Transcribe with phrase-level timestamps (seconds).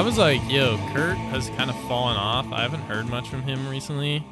[0.00, 2.50] I was like, yo, Kurt has kind of fallen off.
[2.54, 4.24] I haven't heard much from him recently,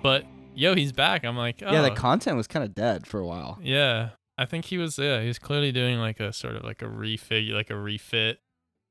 [0.00, 0.24] but
[0.54, 1.24] yo, he's back.
[1.24, 3.58] I'm like, oh, Yeah, the content was kind of dead for a while.
[3.60, 4.10] yeah.
[4.38, 7.50] I think he was, yeah, he's clearly doing like a sort of like a refig,
[7.52, 8.38] like a refit.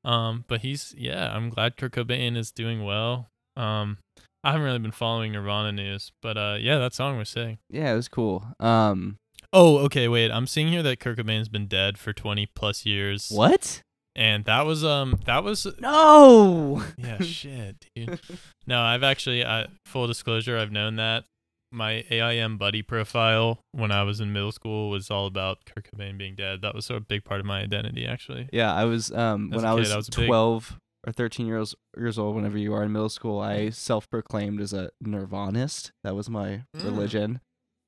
[0.03, 3.29] Um, but he's, yeah, I'm glad Kurt Cobain is doing well.
[3.55, 3.99] Um,
[4.43, 7.59] I haven't really been following Nirvana news, but uh, yeah, that song was sick.
[7.69, 8.45] Yeah, it was cool.
[8.59, 9.15] Um,
[9.53, 10.31] Oh, okay, wait.
[10.31, 13.29] I'm seeing here that Kurt Cobain's been dead for 20 plus years.
[13.33, 13.81] what?
[14.15, 16.83] And that was um that was No.
[16.97, 18.19] yeah shit, dude.
[18.65, 21.25] No, I've actually uh, full disclosure, I've known that
[21.71, 26.17] my AIM buddy profile when I was in middle school was all about Kurt Cobain
[26.17, 26.61] being dead.
[26.61, 28.47] That was sort of a big part of my identity actually.
[28.53, 30.77] Yeah, I was um As when a I kid, was, I was a big- 12
[31.07, 34.89] or 13 years years old whenever you are in middle school, I self-proclaimed as a
[35.01, 35.91] nirvanist.
[36.03, 36.83] That was my Mm.
[36.85, 37.39] religion.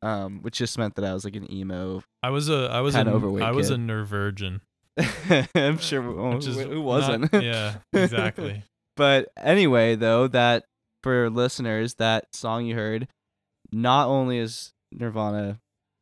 [0.01, 2.03] Um which just meant that I was like an emo.
[2.21, 3.79] I was a I was an Kinda overweight I was a kid.
[3.81, 4.61] nerve virgin.
[5.55, 7.31] I'm sure who, is who wasn't.
[7.33, 8.63] yeah, exactly.
[8.95, 10.65] But anyway, though, that
[11.03, 13.07] for listeners, that song you heard,
[13.71, 15.59] not only has Nirvana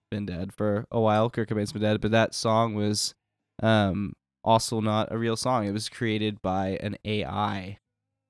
[0.10, 3.14] been dead for a while, Kurt Cobain's been dead, but that song was
[3.62, 4.14] um
[4.44, 5.66] also not a real song.
[5.66, 7.80] It was created by an AI.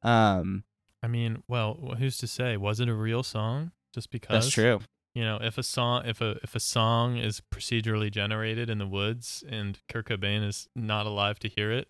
[0.01, 0.63] Um
[1.03, 2.57] I mean, well, who's to say?
[2.57, 3.71] Was it a real song?
[3.93, 4.79] Just because that's true.
[5.15, 8.87] You know if a song if a if a song is procedurally generated in the
[8.87, 11.87] woods and Kurt Cobain is not alive to hear it,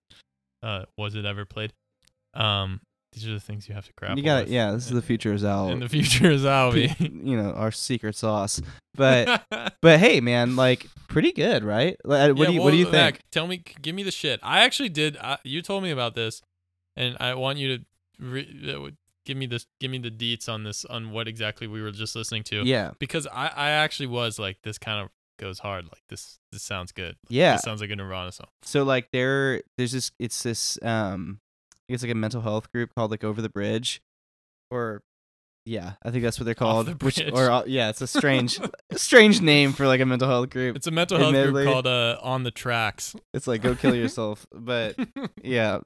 [0.63, 1.73] uh, was it ever played?
[2.33, 2.79] Um,
[3.13, 4.49] these are the things you have to grapple You got.
[4.49, 5.69] Yeah, this is the future is out.
[5.71, 6.93] And the future is Albie.
[7.25, 8.61] you know, our secret sauce.
[8.97, 9.43] But
[9.81, 11.97] but hey, man, like pretty good, right?
[12.05, 13.25] Like, what Yeah, do you what do you well, Mac, think?
[13.29, 14.39] tell me, give me the shit.
[14.41, 15.17] I actually did.
[15.17, 16.41] I, you told me about this,
[16.95, 17.85] and I want you to
[18.19, 18.91] re, uh,
[19.25, 19.65] give me this.
[19.79, 22.63] Give me the deets on this on what exactly we were just listening to.
[22.65, 22.91] Yeah.
[22.99, 25.09] because I I actually was like this kind of
[25.39, 25.85] goes hard.
[25.85, 27.15] Like this this sounds good.
[27.29, 27.53] Yeah.
[27.53, 28.47] This sounds like a Nirvana song.
[28.63, 31.39] so like there there's this it's this um
[31.89, 34.01] I guess like a mental health group called like over the bridge
[34.71, 35.01] or
[35.67, 38.59] yeah i think that's what they're called the which or uh, yeah it's a strange
[38.93, 41.63] strange name for like a mental health group It's a mental health Admittedly.
[41.63, 43.15] group called uh On the Tracks.
[43.33, 44.95] it's like go kill yourself but
[45.43, 45.79] yeah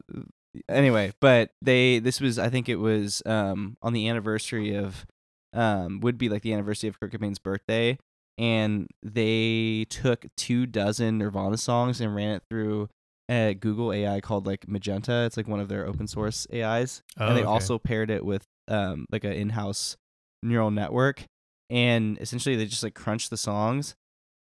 [0.68, 5.06] anyway but they this was i think it was um on the anniversary of
[5.54, 7.98] um would be like the anniversary of Kurt Cobain's birthday
[8.38, 12.88] and they took two dozen nirvana songs and ran it through
[13.30, 17.36] a google ai called like magenta it's like one of their open source ais and
[17.38, 17.54] they Oh, okay.
[17.54, 19.98] also paired it with um like an in-house
[20.44, 21.24] neural network
[21.70, 23.96] and essentially they just like crunched the songs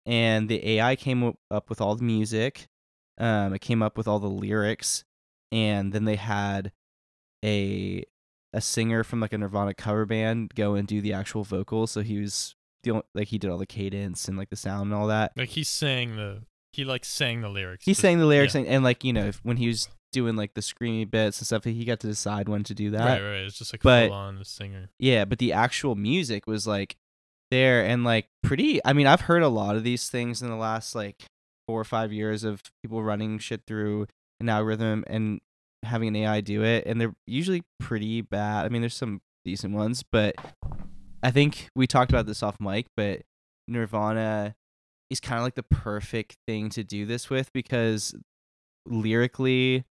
[0.06, 2.65] and the ai came up with all the music
[3.18, 5.03] um it came up with all the lyrics
[5.51, 6.71] and then they had
[7.44, 8.03] a
[8.53, 12.01] a singer from like a nirvana cover band go and do the actual vocals so
[12.01, 14.94] he was the only, like he did all the cadence and like the sound and
[14.94, 16.41] all that like he sang the
[16.73, 17.85] he like sang the lyrics.
[17.85, 18.61] he sang the lyrics yeah.
[18.61, 21.45] and, and like you know if, when he was doing like the screamy bits and
[21.45, 23.41] stuff he got to decide when to do that Right, right.
[23.41, 24.89] It's just like But- full on the singer.
[24.99, 26.95] Yeah, but the actual music was like
[27.51, 28.79] there and like pretty.
[28.85, 31.25] I mean, I've heard a lot of these things in the last like
[31.67, 34.07] four or five years of people running shit through
[34.39, 35.39] an algorithm and
[35.84, 38.66] having an AI do it, and they're usually pretty bad.
[38.66, 40.36] I mean, there's some decent ones, but
[41.24, 43.22] I think we talked about this off mic, but
[43.68, 44.56] Nirvana
[45.10, 48.13] is kind of like the perfect thing to do this with because
[48.86, 49.86] lyrically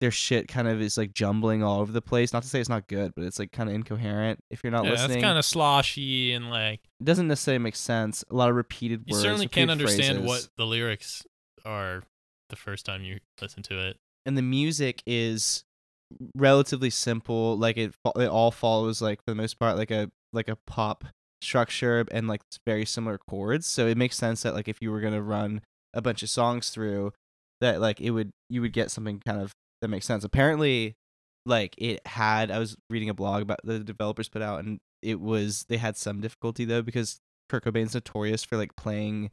[0.00, 2.32] their shit kind of is like jumbling all over the place.
[2.32, 4.82] Not to say it's not good, but it's like kind of incoherent if you're not
[4.82, 4.96] listening.
[4.96, 5.18] yeah, listening.
[5.18, 8.22] it's kind of sloshy and like it doesn't necessarily make sense.
[8.30, 9.24] A lot of repeated you words.
[9.24, 10.26] You certainly can't understand phrases.
[10.26, 11.26] what the lyrics
[11.64, 12.02] are
[12.48, 13.96] the first time you listen to it.
[14.24, 15.64] and the music is
[16.36, 20.48] relatively simple like it it all follows like for the most part like a like
[20.48, 21.04] a pop
[21.42, 25.00] structure and like very similar chords so it makes sense that like if you were
[25.00, 25.60] to run
[25.94, 27.12] a bunch of songs through
[27.60, 29.52] that like it would you would get something kind of
[29.82, 30.94] that makes sense apparently
[31.44, 35.20] like it had i was reading a blog about the developers put out and it
[35.20, 39.30] was they had some difficulty though because Kurt Cobain's notorious for like playing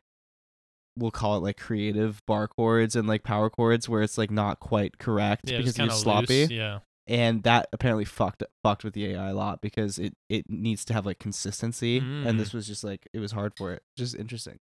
[0.97, 4.59] we'll call it like creative bar chords and like power chords where it's like not
[4.59, 6.51] quite correct Yeah, because it's sloppy Loose.
[6.51, 6.79] Yeah.
[7.07, 10.93] and that apparently fucked fucked with the AI a lot because it it needs to
[10.93, 12.27] have like consistency Mm.
[12.27, 14.57] and this was just like it was hard for it just interesting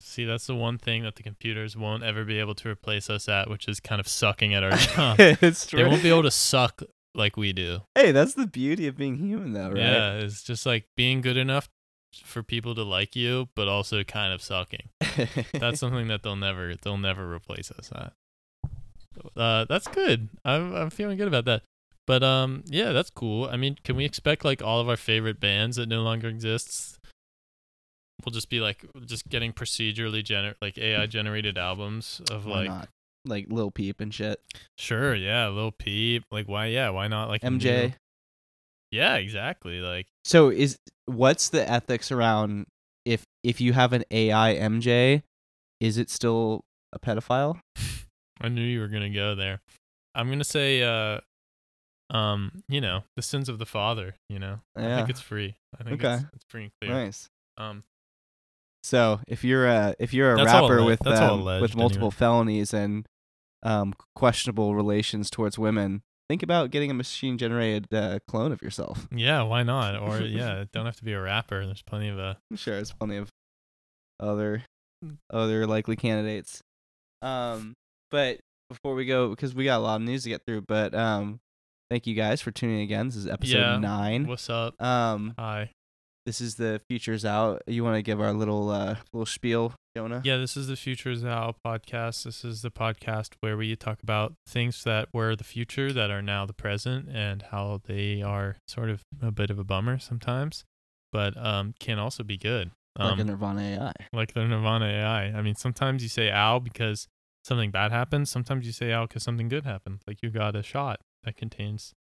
[0.00, 3.26] See, that's the one thing that the computers won't ever be able to replace us
[3.26, 5.16] at, which is kind of sucking at our job.
[5.18, 5.82] it's true.
[5.82, 6.82] they won't be able to suck
[7.14, 7.80] like we do.
[7.94, 11.36] hey that's the beauty of being human though right Yeah, it's just like being good
[11.38, 11.68] enough
[12.24, 14.88] for people to like you, but also kind of sucking.
[15.52, 18.12] That's something that they'll never they'll never replace us at.
[19.36, 20.28] Uh, that's good.
[20.44, 21.62] I'm I'm feeling good about that.
[22.06, 23.48] But um, yeah, that's cool.
[23.48, 26.98] I mean, can we expect like all of our favorite bands that no longer exists?
[28.24, 32.68] We'll just be like just getting procedurally gener like AI generated albums of why like
[32.68, 32.88] not
[33.24, 34.40] like Lil Peep and shit
[34.76, 36.24] sure, yeah, Lil Peep.
[36.30, 37.94] Like why yeah, why not like MJ
[38.94, 39.80] Yeah, exactly.
[39.80, 42.66] Like so is what's the ethics around
[43.04, 45.22] if if you have an AI MJ
[45.80, 47.58] is it still a pedophile
[48.40, 49.60] I knew you were gonna go there.
[50.14, 51.20] I'm gonna say, uh,
[52.10, 54.14] um, you know, the sins of the father.
[54.28, 55.56] You know, I think it's free.
[55.78, 56.14] I think Okay.
[56.14, 56.92] it's, it's free and clear.
[56.94, 57.82] nice Um,
[58.84, 62.16] So if you're a if you're a rapper with um, with multiple anyway.
[62.16, 63.06] felonies and
[63.62, 69.06] um, questionable relations towards women, think about getting a machine generated uh, clone of yourself.
[69.14, 69.96] yeah, why not?
[70.00, 71.64] Or yeah, don't have to be a rapper.
[71.64, 73.28] There's plenty of uh, I'm sure there's plenty of
[74.20, 74.62] other
[75.30, 76.62] other likely candidates.
[77.22, 77.74] Um,
[78.10, 78.38] but
[78.68, 81.40] before we go, because we got a lot of news to get through, but um,
[81.90, 83.06] thank you guys for tuning in again.
[83.06, 83.78] This is episode Yeah.
[83.78, 84.26] nine.
[84.26, 84.80] what's up?
[84.80, 85.70] Um, Hi.
[86.26, 87.62] This is the futures out.
[87.66, 90.22] You want to give our little uh little spiel, Jonah?
[90.24, 92.24] Yeah, this is the Futures Out podcast.
[92.24, 96.22] This is the podcast where we talk about things that were the future that are
[96.22, 100.64] now the present and how they are sort of a bit of a bummer sometimes,
[101.12, 102.70] but um, can also be good.
[102.98, 103.92] like Um, a Nirvana AI.
[104.12, 105.24] like the Nirvana AI.
[105.36, 107.06] I mean, sometimes you say ow because
[107.44, 108.28] something bad happened.
[108.28, 110.00] Sometimes you say ow because something good happened.
[110.06, 111.92] Like you got a shot that contains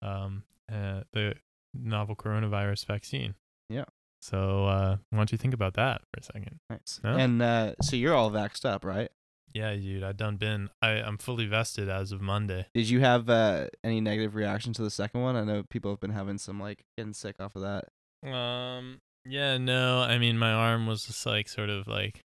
[0.00, 1.34] um uh, the
[1.74, 3.34] novel coronavirus vaccine.
[3.68, 3.84] Yeah.
[4.20, 6.58] So uh, why don't you think about that for a second?
[6.68, 7.00] Nice.
[7.04, 7.16] Yeah.
[7.16, 9.10] And uh, so you're all vaxxed up, right?
[9.54, 10.68] Yeah, dude, I done been.
[10.82, 12.66] I I'm fully vested as of Monday.
[12.74, 15.36] Did you have uh, any negative reaction to the second one?
[15.36, 18.28] I know people have been having some like getting sick off of that.
[18.28, 19.00] Um.
[19.24, 19.56] Yeah.
[19.58, 20.00] No.
[20.00, 22.24] I mean, my arm was just like sort of like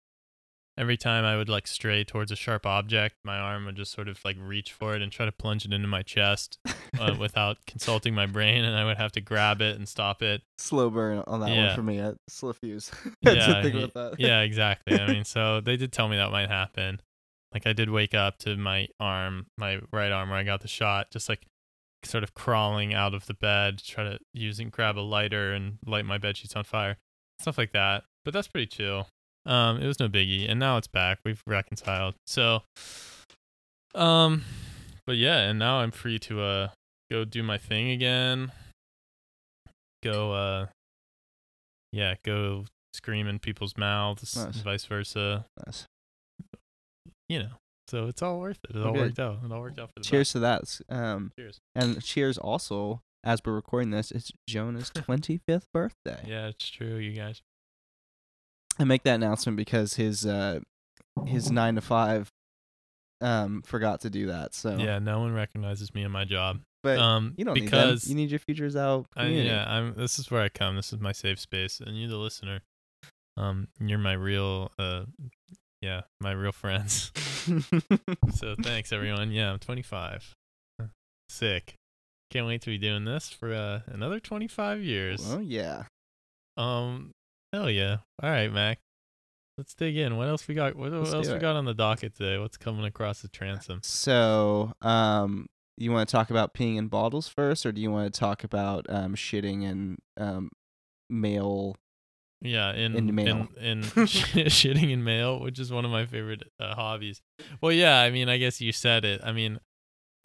[0.77, 4.07] every time I would like stray towards a sharp object, my arm would just sort
[4.07, 6.59] of like reach for it and try to plunge it into my chest
[6.99, 10.41] uh, without consulting my brain, and I would have to grab it and stop it.
[10.57, 11.99] Slow burn on that one for me.
[11.99, 12.91] Uh, slow fuse.
[13.21, 13.61] That's yeah.
[13.61, 14.19] the thing about that.
[14.19, 14.41] yeah.
[14.41, 14.99] Exactly.
[14.99, 17.01] I mean, so they did tell me that might happen.
[17.53, 20.67] Like I did wake up to my arm, my right arm where I got the
[20.67, 21.45] shot, just like
[22.03, 26.05] sort of crawling out of the bed, try to using grab a lighter and light
[26.05, 26.97] my bed sheets on fire,
[27.39, 28.03] stuff like that.
[28.25, 29.07] But that's pretty chill.
[29.45, 31.19] Um, it was no biggie, and now it's back.
[31.23, 32.15] We've reconciled.
[32.25, 32.63] So,
[33.93, 34.43] um,
[35.05, 36.67] but yeah, and now I'm free to uh
[37.11, 38.51] go do my thing again.
[40.03, 40.65] Go uh,
[41.91, 44.45] yeah, go scream in people's mouths, Nice.
[44.45, 45.45] and vice versa.
[45.65, 45.85] Nice.
[47.29, 47.49] You know,
[47.87, 48.75] so it's all worth it.
[48.75, 48.99] It all Okay.
[48.99, 49.39] worked out.
[49.43, 50.79] It all worked out for the Cheers to that.
[50.89, 51.31] Um.
[51.37, 51.59] Cheers.
[51.75, 54.11] and cheers also as we're recording this.
[54.11, 56.23] It's Jonah's 25th birthday.
[56.27, 57.41] Yeah, it's true, you guys.
[58.79, 60.59] I make that announcement because his uh
[61.25, 62.29] his nine to five
[63.21, 64.53] um forgot to do that.
[64.53, 66.59] So Yeah, no one recognizes me in my job.
[66.83, 68.17] but um, you don't because need them.
[68.17, 69.05] You need your futures out.
[69.15, 69.95] I, yeah, I'm.
[69.95, 70.75] This is where I come.
[70.75, 72.61] This is my safe space, and you, the listener,
[73.37, 75.05] um, you're my real, uh,
[75.81, 77.11] yeah, my real friends.
[78.35, 79.31] so thanks, everyone.
[79.31, 80.33] Yeah, I'm 25.
[81.29, 81.75] Sick.
[82.31, 85.21] Can't wait to be doing this for uh, another 25 years.
[85.25, 85.83] oh yeah.
[86.57, 87.11] Um,
[87.55, 87.97] hell yeah.
[88.21, 88.79] All right, Mac.
[89.57, 90.17] let's dig in.
[90.17, 90.75] What else we got?
[90.75, 92.37] What else we got on the docket today?
[92.37, 93.79] What's coming across the transom?
[93.83, 95.47] So, um,
[95.77, 98.43] you want to talk about peeing in bottles first, or do you want to talk
[98.43, 100.49] about um, shitting in um,
[101.09, 101.75] male?
[102.41, 103.47] Yeah, in In mail.
[103.59, 107.21] in, in shitting in mail, which is one of my favorite uh, hobbies.
[107.61, 109.21] Well, yeah, I mean, I guess you said it.
[109.23, 109.59] I mean,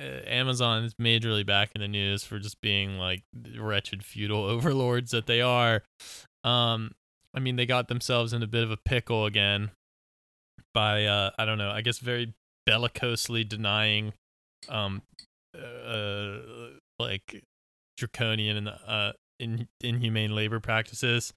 [0.00, 3.22] uh, Amazon is majorly back in the news for just being like
[3.56, 5.82] wretched feudal overlords that they are.
[6.44, 6.90] Um,
[7.34, 9.70] I mean, they got themselves in a bit of a pickle again
[10.74, 12.34] by uh, I don't know, I guess very
[12.68, 14.12] bellicosely denying
[14.68, 15.02] um
[15.56, 16.36] uh
[16.98, 17.42] like
[17.96, 21.32] draconian and uh in, inhumane labor practices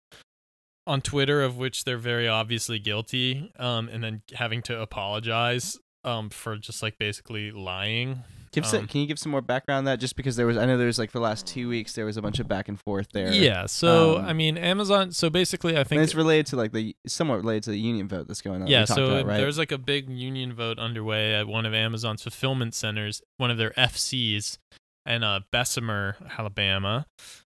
[0.85, 6.29] on Twitter of which they're very obviously guilty um and then having to apologize um
[6.29, 8.23] for just like basically lying
[8.53, 9.99] Give some, Um, can you give some more background on that?
[9.99, 12.05] Just because there was, I know there was like for the last two weeks there
[12.05, 13.33] was a bunch of back and forth there.
[13.33, 16.95] yeah so um, i mean amazon so basically i think it's related to like the
[17.07, 18.67] somewhat related to the union vote that's going on.
[18.67, 19.37] yeah so about, right?
[19.37, 23.57] there's like a big union vote underway at one of amazon's fulfillment centers one of
[23.57, 24.57] their fcs
[25.05, 27.05] in uh bessemer alabama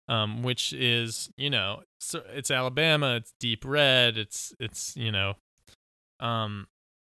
[0.07, 5.33] um which is you know so it's alabama it's deep red it's it's you know
[6.19, 6.67] um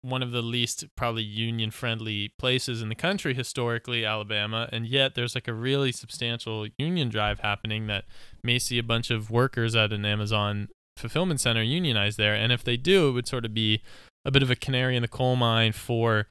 [0.10, 5.16] one of the least probably union friendly places in the country historically alabama and yet
[5.16, 8.06] there's like a really substantial union drive happening that
[8.44, 12.64] may see a bunch of workers at an amazon fulfillment center unionize there and if
[12.64, 13.82] they do it would sort of be
[14.26, 16.28] a bit of a canary in the coal mine for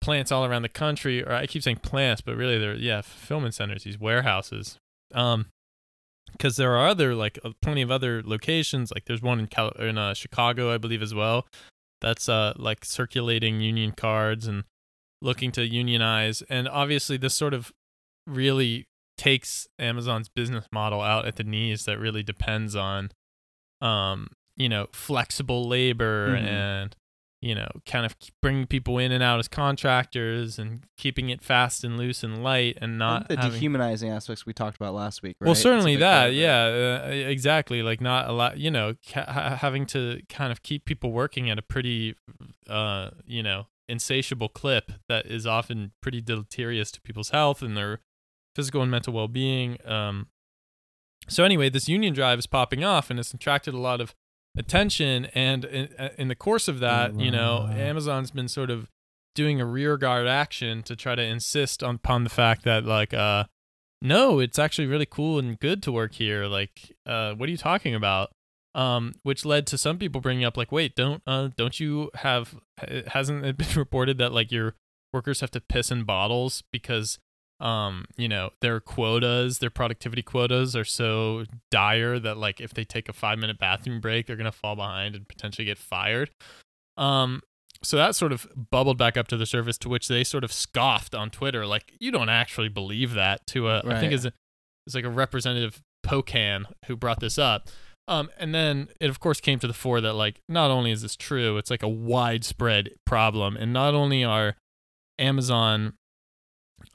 [0.00, 3.54] plants all around the country or i keep saying plants but really they're yeah fulfillment
[3.54, 4.78] centers these warehouses.
[5.14, 5.46] Um
[6.32, 9.70] because there are other like uh, plenty of other locations like there's one in Cal-
[9.72, 11.46] in uh, chicago i believe as well
[12.02, 14.64] that's uh like circulating union cards and
[15.22, 17.72] looking to unionize and obviously this sort of
[18.26, 23.10] really takes amazon's business model out at the knees that really depends on
[23.80, 26.42] um you know flexible labor Mhm.
[26.44, 26.96] and
[27.42, 31.82] you know kind of bringing people in and out as contractors and keeping it fast
[31.84, 35.22] and loose and light and And not the having- dehumanizing aspects we talked about last
[35.22, 35.36] week.
[35.40, 35.46] Right?
[35.48, 37.82] well, certainly that, yeah, uh, exactly.
[37.82, 41.58] Like not a lot, you know, ca- having to kind of keep people working at
[41.58, 42.14] a pretty,
[42.70, 47.98] uh, you know, insatiable clip that is often pretty deleterious to people's health and their
[48.54, 49.78] physical and mental well-being.
[49.84, 50.28] Um,
[51.28, 54.14] so anyway, this union drive is popping off, and it's attracted a lot of
[54.56, 55.26] attention.
[55.34, 58.88] And in, uh, in the course of that, you know, Amazon's been sort of
[59.34, 63.44] doing a rearguard action to try to insist on upon the fact that like uh
[64.02, 66.46] no it's actually really cool and good to work here.
[66.46, 68.30] Like uh what are you talking about?
[68.74, 72.54] Um which led to some people bringing up like wait don't uh don't you have
[73.08, 74.74] hasn't it been reported that like your
[75.12, 77.18] workers have to piss in bottles because
[77.62, 82.84] um you know their quotas their productivity quotas are so dire that like if they
[82.84, 86.30] take a 5 minute bathroom break they're going to fall behind and potentially get fired
[86.96, 87.40] um
[87.84, 90.52] so that sort of bubbled back up to the surface to which they sort of
[90.52, 94.00] scoffed on Twitter like you don't actually believe that to a I Right.
[94.00, 97.68] think is it's like a representative Pocan who brought this up.
[98.08, 101.02] Um, and then it of course came to the fore that like not only is
[101.02, 104.56] this true, it's like a widespread problem, and not only are
[105.20, 105.94] Amazon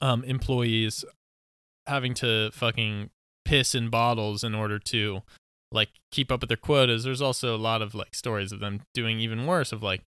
[0.00, 1.04] um, employees
[1.86, 3.10] having to fucking
[3.44, 5.22] piss in bottles in order to
[5.72, 7.04] like keep up with their quotas.
[7.04, 10.02] There's also a lot of like stories of them doing even worse of like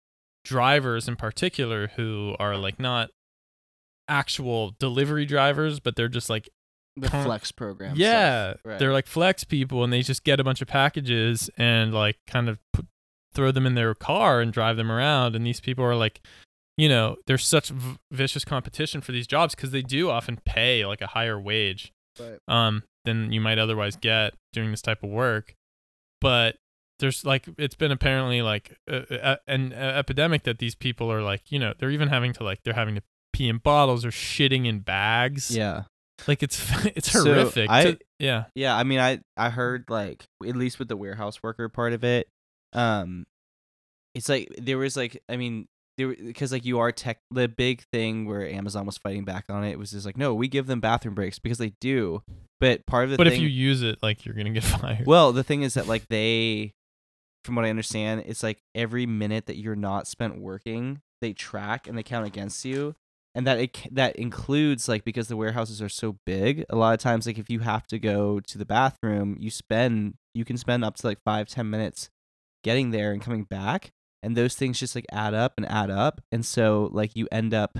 [0.44, 3.10] drivers in particular who are like not
[4.08, 6.48] actual delivery drivers, but they're just like
[6.96, 7.94] the Con- flex program.
[7.96, 8.54] yeah.
[8.64, 8.78] Right.
[8.78, 12.48] they're like flex people, and they just get a bunch of packages and like kind
[12.48, 12.86] of put,
[13.32, 15.36] throw them in their car and drive them around.
[15.36, 16.20] And these people are like,
[16.76, 20.84] you know, there's such v- vicious competition for these jobs because they do often pay
[20.86, 22.38] like a higher wage Right.
[22.48, 25.54] um than you might otherwise get doing this type of work.
[26.20, 26.56] But
[26.98, 31.50] there's like it's been apparently like a, a, an epidemic that these people are like,
[31.50, 34.66] you know, they're even having to like they're having to pee in bottles or shitting
[34.66, 35.50] in bags.
[35.54, 35.84] Yeah.
[36.26, 36.60] Like it's
[36.96, 37.70] it's So, horrific.
[37.70, 38.44] I- to- yeah.
[38.54, 42.04] Yeah, I mean, I I heard like at least with the warehouse worker part of
[42.04, 42.28] it,
[42.74, 43.24] um,
[44.14, 45.66] it's like there was like I mean
[46.08, 49.78] because like you are tech the big thing where Amazon was fighting back on it
[49.78, 52.22] was just like no we give them bathroom breaks because they do,
[52.58, 55.06] but part of the But thing, if you use it, like you're gonna get fired.
[55.06, 56.72] well the thing is that like they,
[57.44, 61.86] from what I understand, it's like every minute that you're not spent working they track
[61.86, 62.94] and they count against you.
[63.34, 67.00] And that it, that includes like because the warehouses are so big, a lot of
[67.00, 70.84] times like if you have to go to the bathroom, you spend you can spend
[70.84, 72.10] up to like five ten minutes
[72.64, 73.92] getting there and coming back,
[74.22, 77.54] and those things just like add up and add up, and so like you end
[77.54, 77.78] up,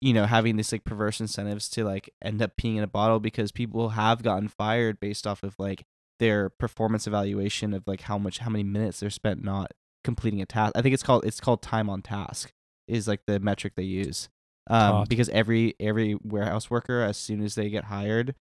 [0.00, 3.20] you know, having this like perverse incentives to like end up peeing in a bottle
[3.20, 5.84] because people have gotten fired based off of like
[6.18, 9.72] their performance evaluation of like how much how many minutes they're spent not
[10.04, 10.72] completing a task.
[10.76, 12.52] I think it's called it's called time on task
[12.86, 14.28] is like the metric they use.
[14.68, 18.34] Um, because every every warehouse worker, as soon as they get hired,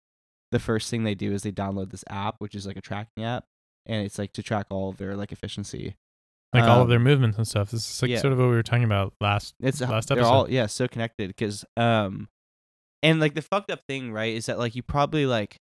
[0.51, 3.23] the first thing they do is they download this app, which is like a tracking
[3.23, 3.45] app,
[3.85, 5.95] and it's like to track all of their like efficiency.
[6.53, 7.71] Like all of Um, their movements and stuff.
[7.71, 8.19] This is like yeah.
[8.19, 9.53] sort of what we were talking about last.
[9.61, 10.31] It's last they're episode.
[10.31, 12.27] all yeah so connected because um,
[13.03, 15.57] and like the fucked up thing right is that like you probably like,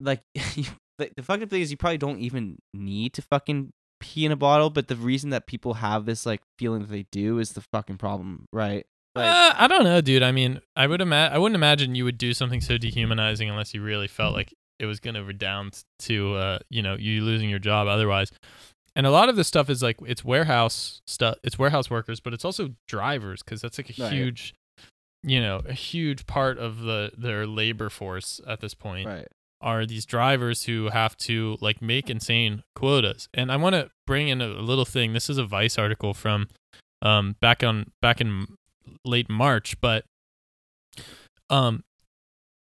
[0.00, 0.22] like
[0.54, 0.64] you,
[0.98, 4.32] the, the fucked up thing is you probably don't even need to fucking pee in
[4.32, 7.52] a bottle, but the reason that people have this like feeling that they do is
[7.52, 8.86] the fucking problem, right?
[9.14, 10.22] Like, uh, I don't know, dude.
[10.22, 13.72] I mean, I would ima- I wouldn't imagine you would do something so dehumanizing unless
[13.72, 17.48] you really felt like it was going to redound to uh, you know, you losing
[17.48, 18.30] your job otherwise.
[18.96, 22.32] And a lot of this stuff is like it's warehouse stuff, it's warehouse workers, but
[22.32, 24.12] it's also drivers cuz that's like a Right.
[24.12, 24.54] huge
[25.22, 29.28] you know, a huge part of the their labor force at this point right.
[29.60, 33.28] are these drivers who have to like make insane quotas.
[33.34, 35.12] And I want to bring in a, a little thing.
[35.12, 36.48] This is a Vice article from
[37.02, 38.46] um back on back in
[39.04, 40.04] late March, but
[41.50, 41.82] um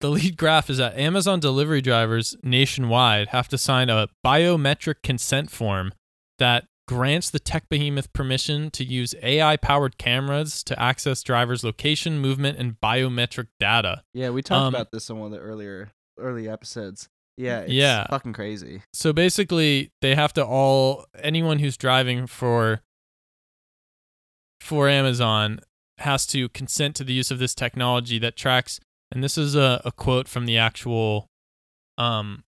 [0.01, 5.51] the lead graph is that Amazon delivery drivers nationwide have to sign a biometric consent
[5.51, 5.93] form
[6.43, 12.19] that grants the tech behemoth permission to use AI powered cameras to access drivers' location,
[12.19, 14.03] movement, and biometric data.
[14.13, 17.09] Yeah, we talked Um, about this in one of the earlier early episodes.
[17.37, 18.09] Yeah, it's Yeah.
[18.09, 18.83] fucking crazy.
[18.93, 22.81] So basically, they have to all anyone who's driving for
[24.61, 25.61] for Amazon
[25.99, 28.81] has to consent to the use of this technology that tracks.
[29.13, 31.29] And this is a, a quote from the actual,
[31.99, 32.45] um,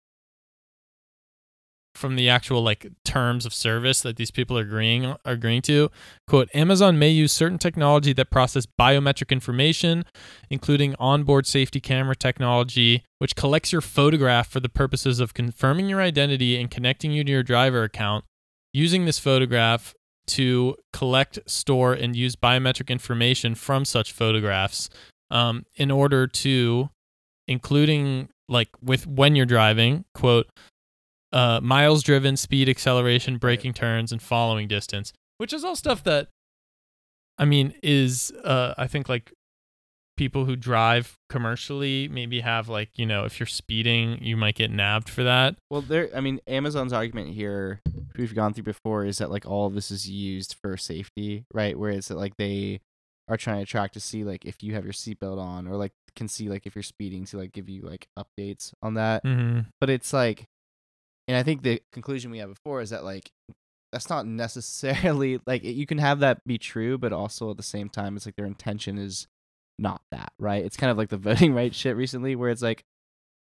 [1.99, 5.91] from the actual like terms of service that these people are agreeing are agreeing to.
[6.27, 10.05] Quote: Amazon may use certain technology that process biometric information,
[10.49, 16.01] including onboard safety camera technology, which collects your photograph for the purposes of confirming your
[16.01, 18.25] identity and connecting you to your driver account.
[18.73, 19.95] Using this photograph
[20.29, 24.89] to collect, store, and use biometric information from such photographs
[25.31, 26.91] um, in order to,
[27.47, 30.49] including like with when you're driving, quote,
[31.33, 36.29] uh, miles driven, speed, acceleration, braking turns, and following distance, which is all stuff that,
[37.37, 39.33] I mean, is uh, I think like
[40.17, 44.69] people who drive commercially maybe have like you know if you're speeding you might get
[44.71, 45.55] nabbed for that.
[45.71, 46.11] Well, there.
[46.15, 47.81] I mean, Amazon's argument here,
[48.17, 51.79] we've gone through before, is that like all of this is used for safety, right?
[51.79, 52.81] Where it's that, like they
[53.29, 55.93] are trying to track to see like if you have your seatbelt on, or like
[56.17, 59.25] can see like if you're speeding to like give you like updates on that.
[59.25, 59.61] Mm-hmm.
[59.81, 60.47] But it's like,
[61.29, 63.31] and I think the conclusion we had before is that like
[63.93, 67.91] that's not necessarily like you can have that be true, but also at the same
[67.91, 69.29] time, it's like their intention is
[69.79, 70.65] not that, right?
[70.65, 72.83] It's kind of like the voting rights shit recently, where it's like,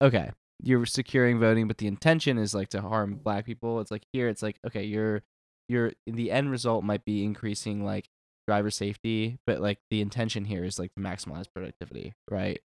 [0.03, 0.31] okay,
[0.63, 3.81] you're securing voting, but the intention is like to harm black people.
[3.81, 5.23] It's like here, it's like okay, you're
[5.69, 8.09] you're the end result might be increasing like
[8.49, 12.61] driver safety, but like the intention here is like to maximize productivity, right?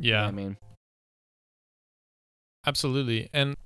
[0.00, 0.26] You know Yeah.
[0.26, 0.56] I mean,
[2.66, 3.30] Absolutely.
[3.32, 3.56] And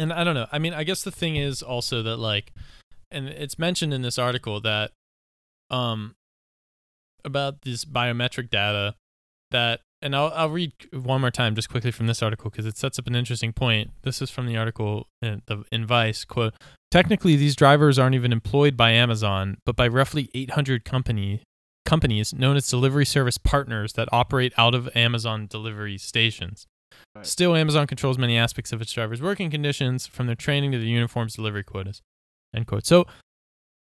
[0.00, 0.46] and I don't know.
[0.50, 2.52] I mean, I guess the thing is also that like
[3.10, 4.92] and it's mentioned in this article that
[5.70, 6.14] um
[7.24, 8.94] about this biometric data
[9.50, 12.78] that and I'll I'll read one more time just quickly from this article because it
[12.78, 13.90] sets up an interesting point.
[14.02, 16.54] This is from the article in, the, in Vice quote
[16.90, 21.42] Technically these drivers aren't even employed by Amazon, but by roughly 800 company
[21.86, 26.66] companies known as delivery service partners that operate out of Amazon delivery stations.
[27.14, 27.26] Right.
[27.26, 30.86] Still, Amazon controls many aspects of its drivers' working conditions, from their training to the
[30.86, 32.02] uniforms delivery quotas.
[32.54, 32.86] End quote.
[32.86, 33.06] So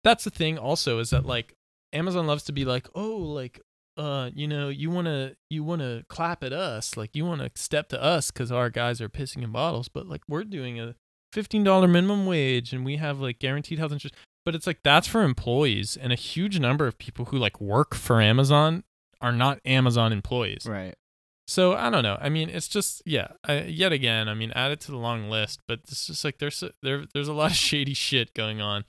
[0.02, 0.58] that's the thing.
[0.58, 1.54] Also, is that like
[1.92, 3.60] Amazon loves to be like, oh, like,
[3.96, 8.02] uh, you know, you wanna you wanna clap at us, like you wanna step to
[8.02, 10.94] us because our guys are pissing in bottles, but like we're doing a
[11.32, 14.16] fifteen dollar minimum wage and we have like guaranteed health insurance.
[14.44, 17.94] But it's like that's for employees, and a huge number of people who like work
[17.94, 18.82] for Amazon
[19.20, 20.66] are not Amazon employees.
[20.68, 20.96] right?
[21.52, 22.16] So I don't know.
[22.18, 23.28] I mean, it's just yeah.
[23.44, 25.60] I, yet again, I mean, add it to the long list.
[25.68, 28.84] But it's just like there's a, there there's a lot of shady shit going on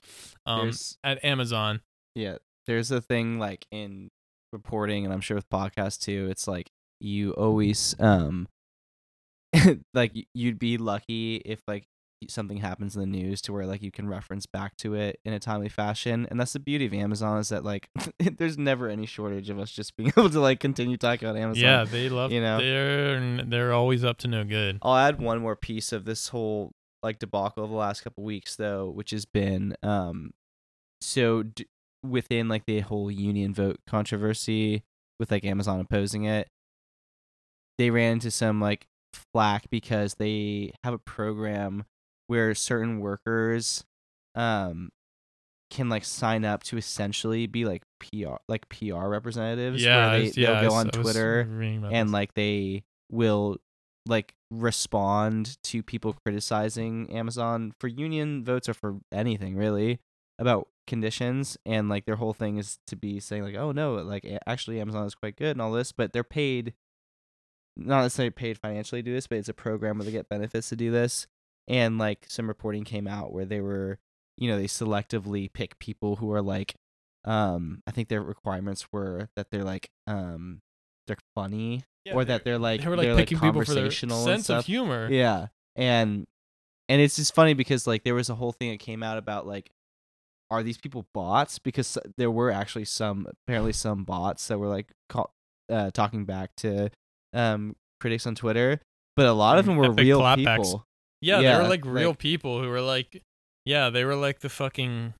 [0.46, 1.82] um, There's at Amazon.
[2.14, 4.10] Yeah, there's a thing like in
[4.50, 6.26] reporting, and I'm sure with podcasts too.
[6.30, 8.48] It's like you always um,
[9.94, 11.84] like you'd be lucky if like
[12.30, 15.32] something happens in the news to where like you can reference back to it in
[15.32, 17.88] a timely fashion, and that's the beauty of Amazon is that like
[18.38, 21.62] there's never any shortage of us just being able to like continue talking about Amazon.
[21.62, 22.32] yeah, they love.
[22.32, 22.58] you know.
[22.58, 24.78] they're they're always up to no good.
[24.82, 28.56] I'll add one more piece of this whole like debacle of the last couple weeks
[28.56, 30.30] though, which has been um
[31.00, 31.66] so d-
[32.02, 34.82] within like the whole union vote controversy
[35.20, 36.48] with like Amazon opposing it,
[37.78, 38.86] they ran into some like
[39.32, 41.84] flack because they have a program
[42.26, 43.84] where certain workers
[44.34, 44.90] um
[45.70, 49.82] can like sign up to essentially be like PR like PR representatives.
[49.82, 51.44] yeah, where they, was- yeah, they'll go on was Twitter
[51.92, 53.56] and like they will
[54.06, 59.98] like respond to people criticizing Amazon for union votes or for anything really
[60.38, 64.26] about conditions and like their whole thing is to be saying like oh no like
[64.46, 66.74] actually Amazon is quite good and all this but they're paid
[67.76, 70.68] not necessarily paid financially to do this but it's a program where they get benefits
[70.68, 71.26] to do this
[71.68, 73.98] and like some reporting came out where they were
[74.36, 76.74] you know they selectively pick people who are like
[77.24, 80.60] um I think their requirements were that they're like um
[81.06, 84.44] they're funny Yeah, or that they're like they were like picking people for their sense
[84.44, 84.60] stuff.
[84.60, 85.08] of humor.
[85.10, 85.46] Yeah,
[85.76, 86.24] and
[86.88, 89.46] and it's just funny because like there was a whole thing that came out about
[89.46, 89.70] like,
[90.50, 91.58] are these people bots?
[91.58, 95.32] Because there were actually some apparently some bots that were like call,
[95.70, 96.90] uh, talking back to
[97.32, 98.80] um critics on Twitter,
[99.16, 100.86] but a lot of Mm, them were epic real people.
[101.24, 103.22] Yeah, Yeah, they were like real like- people who were like,
[103.64, 105.14] yeah, they were like the fucking,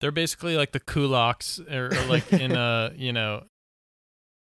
[0.00, 3.44] they're basically like the kulaks or, or like in a you know,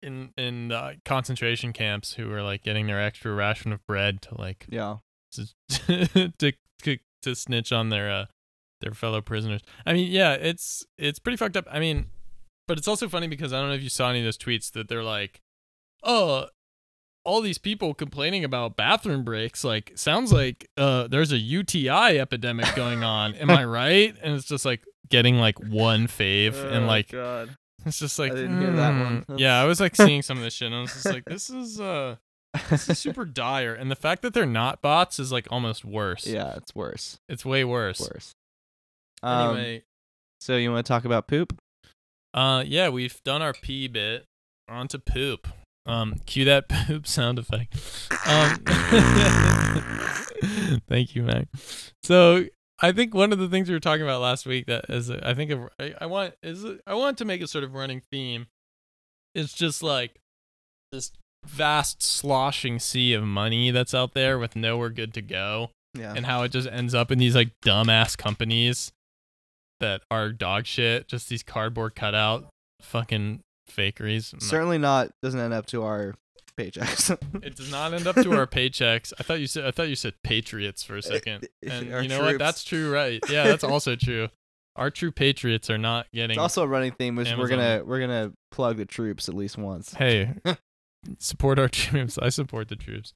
[0.03, 4.39] in in uh, concentration camps who were like getting their extra ration of bread to
[4.39, 4.97] like Yeah,
[5.33, 5.47] to
[6.39, 8.25] to, to, to snitch on their uh
[8.81, 9.61] their fellow prisoners.
[9.85, 11.67] I mean, yeah, it's it's pretty fucked up.
[11.71, 12.07] I mean,
[12.67, 14.73] but it's also funny because I don't know if you saw any of those tweets
[14.73, 15.41] that they're like,
[16.03, 16.47] "Oh,
[17.25, 22.75] all these people complaining about bathroom breaks like sounds like uh there's a UTI epidemic
[22.75, 23.35] going on.
[23.35, 27.57] Am I right?" And it's just like getting like one fave and like Oh, God,
[27.85, 29.25] it's just like I didn't hear that one.
[29.29, 29.39] mm.
[29.39, 31.51] Yeah, I was like seeing some of this shit and I was just like this
[31.51, 32.17] is uh
[32.71, 36.27] this is super dire and the fact that they're not bots is like almost worse.
[36.27, 37.19] yeah, it's worse.
[37.29, 38.01] It's way worse.
[38.01, 38.33] Worse.
[39.23, 39.83] Um, Anyway,
[40.41, 41.57] so you want to talk about poop?
[42.33, 44.25] uh yeah, we've done our pee bit.
[44.69, 45.49] On to poop.
[45.87, 47.75] Um cue that poop sound effect.
[48.27, 48.59] Um
[50.89, 51.49] Thank you, Mac.
[52.03, 52.45] So
[52.81, 55.35] I think one of the things we were talking about last week that is I
[55.35, 58.47] think of, I, I want is I want to make a sort of running theme.
[59.35, 60.19] It's just like
[60.93, 61.13] this
[61.47, 66.15] vast sloshing sea of money that's out there with nowhere good to go Yeah.
[66.17, 68.93] and how it just ends up in these like dumbass companies
[69.81, 72.49] that are dog shit, just these cardboard cutout
[72.83, 73.41] fucking
[73.71, 74.33] fakeries.
[74.33, 76.15] I'm Certainly not doesn't end up to our
[76.57, 77.17] paychecks.
[77.43, 79.13] It does not end up to our paychecks.
[79.19, 81.49] I thought you said I thought you said patriots for a second.
[81.67, 82.39] And Our you know what?
[82.39, 83.21] That's true, right?
[83.31, 84.29] Yeah, that's also true.
[84.77, 88.01] Our true patriots are not getting It's also a running theme, which we're gonna we're
[88.01, 89.95] gonna plug the troops at least once.
[89.95, 90.35] Hey,
[91.19, 92.19] support our troops.
[92.19, 93.15] I support the troops.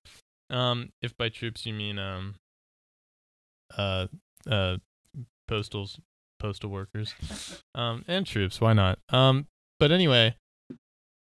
[0.51, 2.35] Um, if by troops you mean um,
[3.77, 4.09] uh,
[4.49, 4.77] uh,
[5.49, 5.99] postals,
[6.38, 7.14] postal workers,
[7.75, 8.61] um, and troops.
[8.61, 8.99] Why not?
[9.09, 9.47] Um,
[9.79, 10.37] but anyway,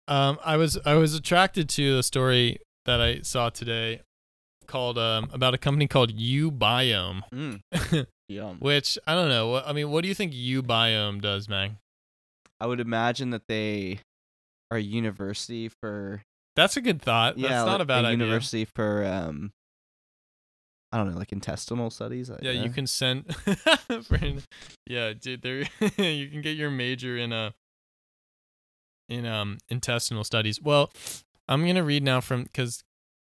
[0.08, 4.02] um, I was I was attracted to a story that I saw today
[4.66, 8.58] called um about a company called uBiome, Mm, yum.
[8.60, 9.56] which I don't know.
[9.56, 11.78] I mean, what do you think U Biome does, man?
[12.60, 14.00] I would imagine that they
[14.72, 16.24] are a university for
[16.56, 17.38] That's a good thought.
[17.38, 18.26] yeah, That's not like a bad idea.
[18.26, 19.52] university for um
[20.92, 22.32] I don't know, like intestinal studies.
[22.42, 23.36] Yeah, you can send.
[24.88, 25.60] yeah, dude, there
[25.98, 27.54] you can get your major in a
[29.10, 30.62] in um intestinal studies.
[30.62, 30.92] Well,
[31.48, 32.84] I'm gonna read now from because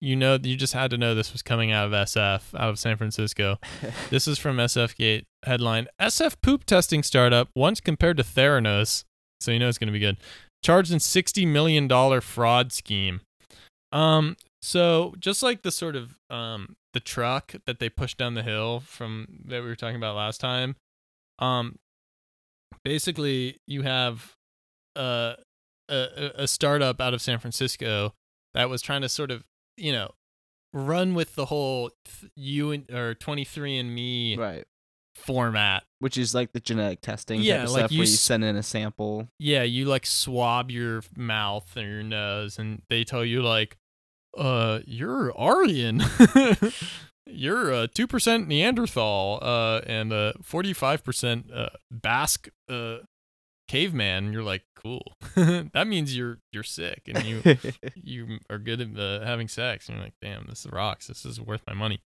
[0.02, 2.80] you know you just had to know this was coming out of SF out of
[2.80, 3.58] San Francisco.
[4.10, 9.04] This is from SF Gate headline: SF poop testing startup once compared to Theranos,
[9.40, 10.18] so you know it's gonna be good.
[10.64, 13.22] Charged in sixty million dollar fraud scheme.
[13.92, 18.44] Um, so just like the sort of um the truck that they pushed down the
[18.44, 20.76] hill from that we were talking about last time,
[21.38, 21.76] um,
[22.84, 24.34] basically you have
[24.96, 25.36] uh,
[25.90, 28.14] a a- a startup out of San Francisco
[28.54, 29.44] that was trying to sort of
[29.78, 30.12] you know
[30.74, 31.92] run with the whole
[32.36, 34.66] you and or 23andMe right.
[35.16, 38.16] format Which is like the genetic testing Yeah, type of like stuff you where you
[38.16, 39.28] send in a sample.
[39.40, 43.78] yeah, you like swab your mouth or your nose and they tell you like,
[44.38, 46.04] uh, you're Aryan.
[47.26, 52.98] you're a two percent Neanderthal, uh, and forty five percent uh Basque uh
[53.68, 54.26] caveman.
[54.26, 55.14] And you're like, cool.
[55.36, 57.42] that means you're you're sick and you
[57.96, 59.88] you are good at uh, having sex.
[59.88, 61.08] And you're like, damn, this rocks.
[61.08, 62.02] This is worth my money.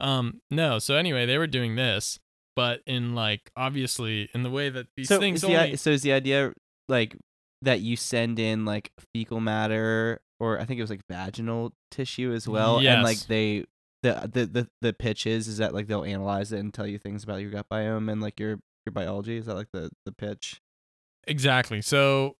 [0.00, 0.78] Um, no.
[0.78, 2.18] So anyway, they were doing this,
[2.56, 5.90] but in like obviously in the way that these so things is the, only so
[5.90, 6.52] is the idea
[6.88, 7.16] like
[7.62, 12.32] that you send in like fecal matter or I think it was like vaginal tissue
[12.32, 12.94] as well, yes.
[12.94, 13.64] and like they
[14.02, 16.98] the the the the pitch is is that like they'll analyze it and tell you
[16.98, 19.36] things about your gut biome and like your your biology.
[19.36, 20.60] Is that like the the pitch?
[21.28, 21.80] Exactly.
[21.82, 22.36] So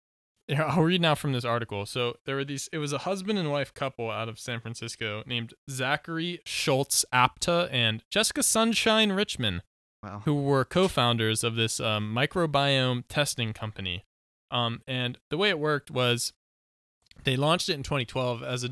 [0.49, 1.87] here, I'll read now from this article.
[1.87, 2.69] So there were these.
[2.73, 7.69] It was a husband and wife couple out of San Francisco named Zachary Schulz Apte
[7.71, 9.63] and Jessica Sunshine Richman.
[10.01, 10.23] Wow.
[10.25, 14.05] who were co-founders of this um, microbiome testing company.
[14.49, 16.33] Um, and the way it worked was
[17.25, 18.71] they launched it in 2012 as a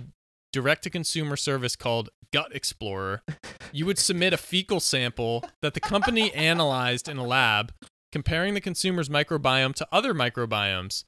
[0.53, 3.23] direct-to-consumer service called Gut Explorer.
[3.73, 7.73] You would submit a fecal sample that the company analyzed in a lab,
[8.17, 11.05] comparing the consumer's microbiome to other microbiomes.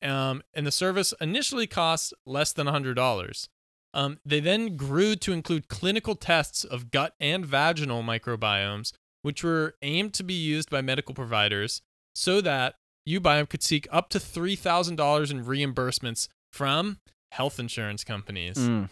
[0.00, 3.48] Um, and the service initially cost less than $100.
[3.92, 9.74] Um, they then grew to include clinical tests of gut and vaginal microbiomes, which were
[9.82, 11.82] aimed to be used by medical providers
[12.14, 12.76] so that
[13.08, 16.98] Ubiome could seek up to $3,000 in reimbursements from
[17.32, 18.56] health insurance companies.
[18.56, 18.88] Mm.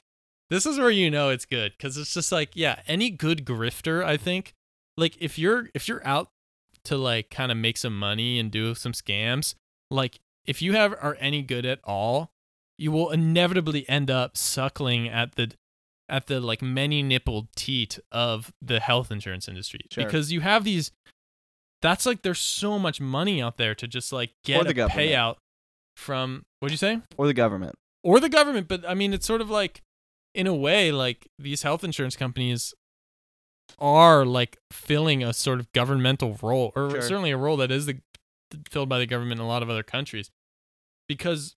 [0.51, 4.03] This is where you know it's good because it's just like, yeah, any good grifter,
[4.03, 4.55] I think,
[4.97, 6.31] like if you're if you're out
[6.89, 9.55] to like kind of make some money and do some scams,
[9.91, 12.31] like if you have are any good at all,
[12.79, 15.53] you will inevitably end up suckling at the
[16.09, 20.05] at the like many nippled teat of the health insurance industry Sure.
[20.05, 20.91] because you have these
[21.83, 24.99] that's like there's so much money out there to just like get the a government.
[25.11, 25.37] payout
[25.97, 27.75] from what'd you say Or the government.
[28.03, 29.83] or the government but i mean it's sort of like
[30.35, 32.73] in a way like these health insurance companies
[33.79, 37.03] are like filling a sort of governmental role or Sure.
[37.03, 38.01] certainly a role that is the,
[38.71, 40.31] filled by the government in a lot of other countries
[41.09, 41.55] because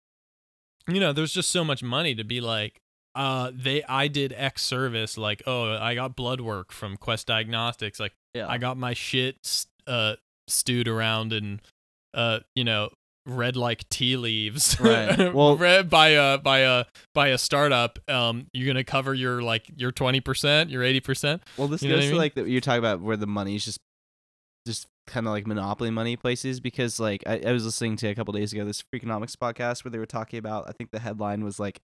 [0.87, 2.81] you know there's just so much money to be like
[3.15, 7.99] uh they i did x service like oh i got blood work from quest diagnostics
[7.99, 8.47] like Yeah.
[8.47, 10.15] I got my shit uh
[10.47, 11.61] stewed around and
[12.13, 12.89] uh you know
[13.25, 15.33] red like tea leaves Right.
[15.33, 19.69] Well- read by a by a by a startup um you're gonna cover your like
[19.75, 22.17] your 20% your 80% Well, this You know goes what I mean?
[22.17, 23.79] like that you're talking about where the money's just,
[24.65, 28.15] just kind of like monopoly money places because like I, I was listening to a
[28.15, 31.43] couple days ago this Freakonomics podcast where they were talking about I think the headline
[31.43, 31.79] was like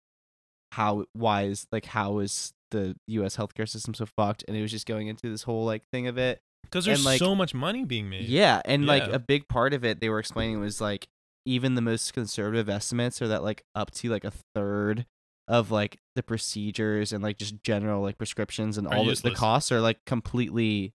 [0.71, 3.37] how why is like how is the U.S.
[3.37, 6.17] healthcare system so fucked and it was just going into this whole like thing of
[6.17, 9.47] it because there's And, like- so much money being made yeah and like a big
[9.47, 11.07] part of it they were explaining was like
[11.45, 15.05] even the most conservative estimates are that like up to like a third
[15.47, 19.31] of like the procedures and like just general like prescriptions and Are all the, the
[19.31, 20.93] costs are like completely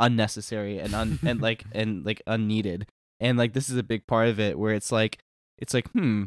[0.00, 2.86] unnecessary and un and like and like unneeded.
[3.20, 5.18] And like this is a big part of it where it's like
[5.58, 6.24] it's like hmm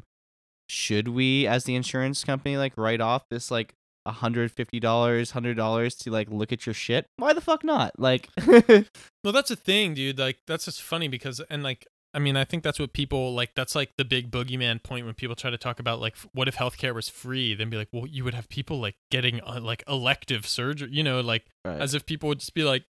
[0.68, 3.76] should we as the insurance company like write off this like
[4.08, 7.06] $150 $100 to like look at your shit?
[7.18, 7.92] Why the fuck not?
[8.00, 8.30] Like
[9.24, 10.18] Well, that's a thing, dude.
[10.18, 13.56] Like that's just funny because and like I mean, I think that's what people like.
[13.56, 16.56] That's like the big boogeyman point when people try to talk about like, what if
[16.56, 17.54] healthcare was free?
[17.54, 21.04] Then be like, well, you would have people like getting uh, like elective surgery, you
[21.04, 21.82] know, like Right.
[21.82, 22.86] as if people would just be like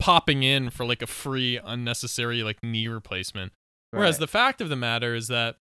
[0.00, 3.52] popping in for like a free, unnecessary like knee replacement.
[3.92, 5.56] Whereas the fact of the matter is that,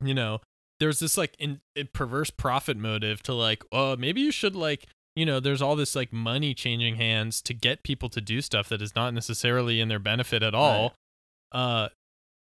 [0.00, 0.40] you know,
[0.80, 4.86] there's this like in, in perverse profit motive to like, oh, maybe you should like,
[5.16, 8.68] you know, there's all this like money changing hands to get people to do stuff
[8.68, 10.94] that is not necessarily in their benefit at all.
[11.52, 11.88] Uh,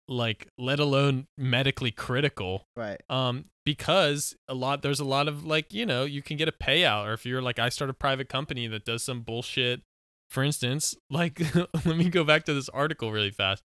[0.07, 3.01] like let alone medically critical right.
[3.09, 6.51] um because a lot there's a lot of like you know you can get a
[6.51, 9.81] payout or if you're like i start a private company that does some bullshit
[10.29, 11.41] for instance like
[11.85, 13.63] let me go back to this article really fast.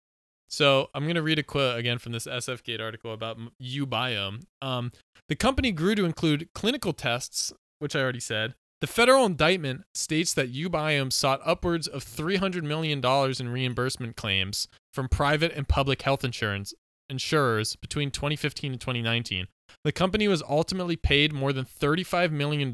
[0.48, 4.44] So i'm going to read a quote again from this sf gate article about ubiome
[4.62, 4.92] um
[5.28, 8.54] the company grew to include clinical tests which i already said
[8.86, 15.10] the federal indictment states that ubiome sought upwards of $300 million in reimbursement claims from
[15.10, 16.72] private and public health insurance
[17.10, 19.48] insurers between 2015 and 2019.
[19.84, 22.72] The company was ultimately paid more than $35 million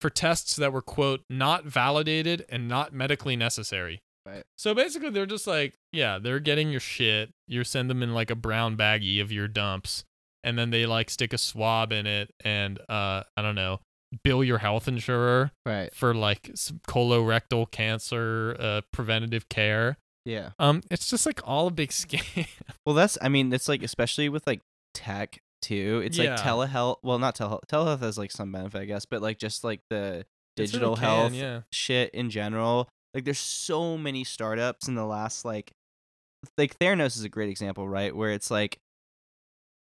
[0.00, 4.00] for tests that were, quote, not validated and not medically necessary.
[4.26, 4.42] Right.
[4.58, 7.30] So basically, they're just like, yeah, they're getting your shit.
[7.46, 10.02] You send them in like a brown baggie of your dumps,
[10.42, 13.78] and then they like stick a swab in it and, uh, I don't know,
[14.24, 19.96] bill your health insurer right for like some colorectal cancer uh, preventative care.
[20.24, 22.46] yeah Um, it's just like all a big scam.
[22.84, 24.60] Well, that's I mean, it's like especially with like
[24.94, 26.02] tech too.
[26.04, 26.30] It's Yeah.
[26.34, 26.96] like telehealth.
[27.02, 27.66] Well, not telehealth.
[27.70, 30.24] Telehealth has like some benefit, I guess, but like just like the
[30.56, 31.60] digital can, health yeah.
[31.72, 32.88] shit in general.
[33.14, 35.72] Like, there's so many startups in the last like,
[36.56, 38.14] like Theranos is a great example, right?
[38.14, 38.78] Where it's like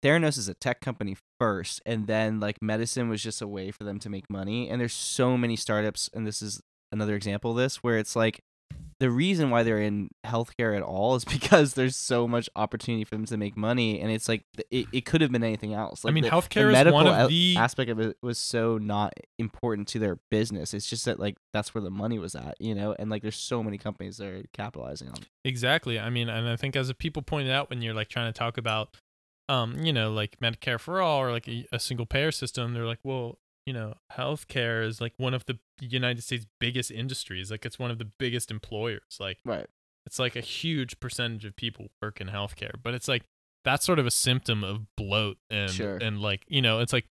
[0.05, 3.83] Theranos is a tech company first, and then like medicine was just a way for
[3.83, 4.69] them to make money.
[4.69, 8.43] And there's so many startups, and this is another example of this, where it's like
[8.99, 13.15] the reason why they're in healthcare at all is because there's so much opportunity for
[13.15, 16.05] them to make money, and it's like it, it could have been anything else.
[16.05, 18.77] I mean, the, healthcare the is medical one of the aspect of it was so
[18.77, 20.75] not important to their business.
[20.75, 23.37] It's just that like that's where the money was at, you know, and like there's
[23.37, 25.15] so many companies that are capitalizing on.
[25.15, 25.27] it.
[25.43, 25.99] Exactly.
[25.99, 28.57] I mean, and I think as people pointed out when you're like trying to talk
[28.57, 28.97] about,
[29.49, 32.85] um, you know, like Medicare for all or like a, a single payer system, they're
[32.85, 37.49] like, well, you know, healthcare is like one of the United States' biggest industries.
[37.51, 39.17] Like it's one of the biggest employers.
[39.19, 39.67] Like Right.
[40.05, 43.23] it's like a huge percentage of people work in healthcare, but it's like
[43.63, 45.97] that's sort of a symptom of bloat and Sure.
[45.97, 47.05] and like you know, it's like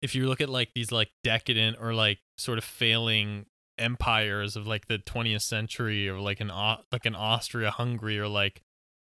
[0.00, 3.46] if you look at like these like decadent or like sort of failing
[3.78, 6.48] empires of like the 20th century or like an
[6.92, 8.62] like an Austria Hungary or like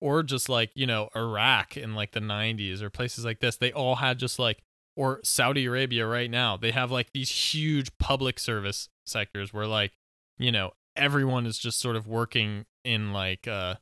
[0.01, 3.71] or just like you know Iraq in like the 90s or places like this they
[3.71, 4.59] all had just like
[4.97, 9.91] or Saudi Arabia right now they have like these huge public service sectors where like
[10.37, 13.75] you know everyone is just sort of working in like uh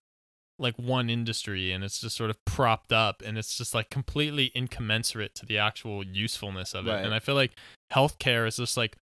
[0.60, 4.51] like one industry and it's just sort of propped up and it's just like completely
[4.53, 7.05] incommensurate to the actual usefulness of it Right.
[7.05, 7.51] and i feel like
[7.93, 8.97] healthcare is just like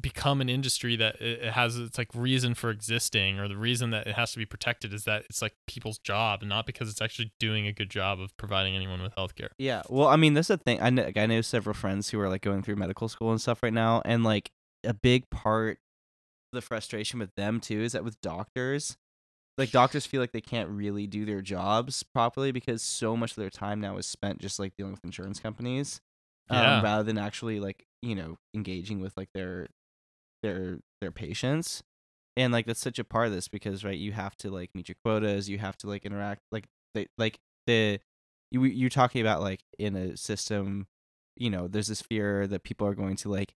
[0.00, 4.06] become an industry that it has its like reason for existing or the reason that
[4.08, 7.00] it has to be protected is that it's like people's job and not because it's
[7.00, 9.82] actually doing a good job of providing anyone with healthcare Yeah.
[9.88, 10.82] Well, I mean, that's the thing.
[10.82, 13.40] I know, like, I know several friends who are like going through medical school and
[13.40, 14.50] stuff right now, and like
[14.82, 15.78] a big part
[16.52, 18.96] of the frustration with them too is that with doctors,
[19.56, 23.36] like doctors feel like they can't really do their jobs properly because so much of
[23.36, 26.00] their time now is spent just like dealing with insurance companies,
[26.50, 26.82] um, Yeah.
[26.82, 29.68] rather than actually like you know engaging with like their
[30.44, 31.82] their their patients.
[32.36, 34.88] And like that's such a part of this because right, you have to like meet
[34.88, 37.98] your quotas, you have to like interact like they like the
[38.50, 40.86] you you're talking about like in a system,
[41.36, 43.54] you know, there's this fear that people are going to like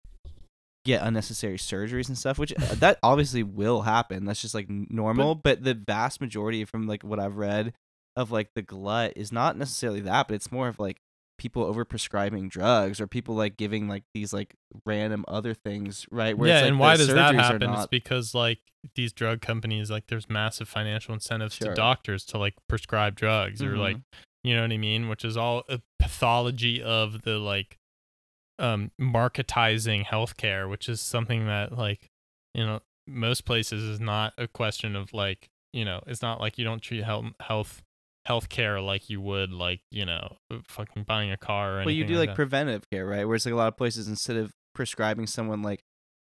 [0.83, 4.25] get unnecessary surgeries and stuff, which uh, that obviously will happen.
[4.25, 7.73] That's just like normal, but, the vast majority from like what I've read
[8.15, 10.97] of like the glut is not necessarily that, but it's more of like
[11.37, 16.37] people over prescribing drugs or people like giving like these like random other things, right?
[16.37, 18.59] Where yeah it's, like, and why does that happen it's because like
[18.95, 21.69] these drug companies like there's massive financial incentives Sure.
[21.69, 23.79] to doctors to like prescribe drugs or Mhm.
[23.79, 23.97] like
[24.43, 27.79] you know what i mean which is all a pathology of the like
[28.59, 32.09] um marketizing healthcare which is something that like
[32.53, 36.57] you know most places is not a question of like you know it's not like
[36.59, 37.81] you don't treat health health
[38.27, 42.17] healthcare like you would like you know fucking buying a car or well, you do
[42.17, 42.35] like that.
[42.35, 43.25] preventive care, right?
[43.25, 45.81] Where it's like a lot of places instead of prescribing someone like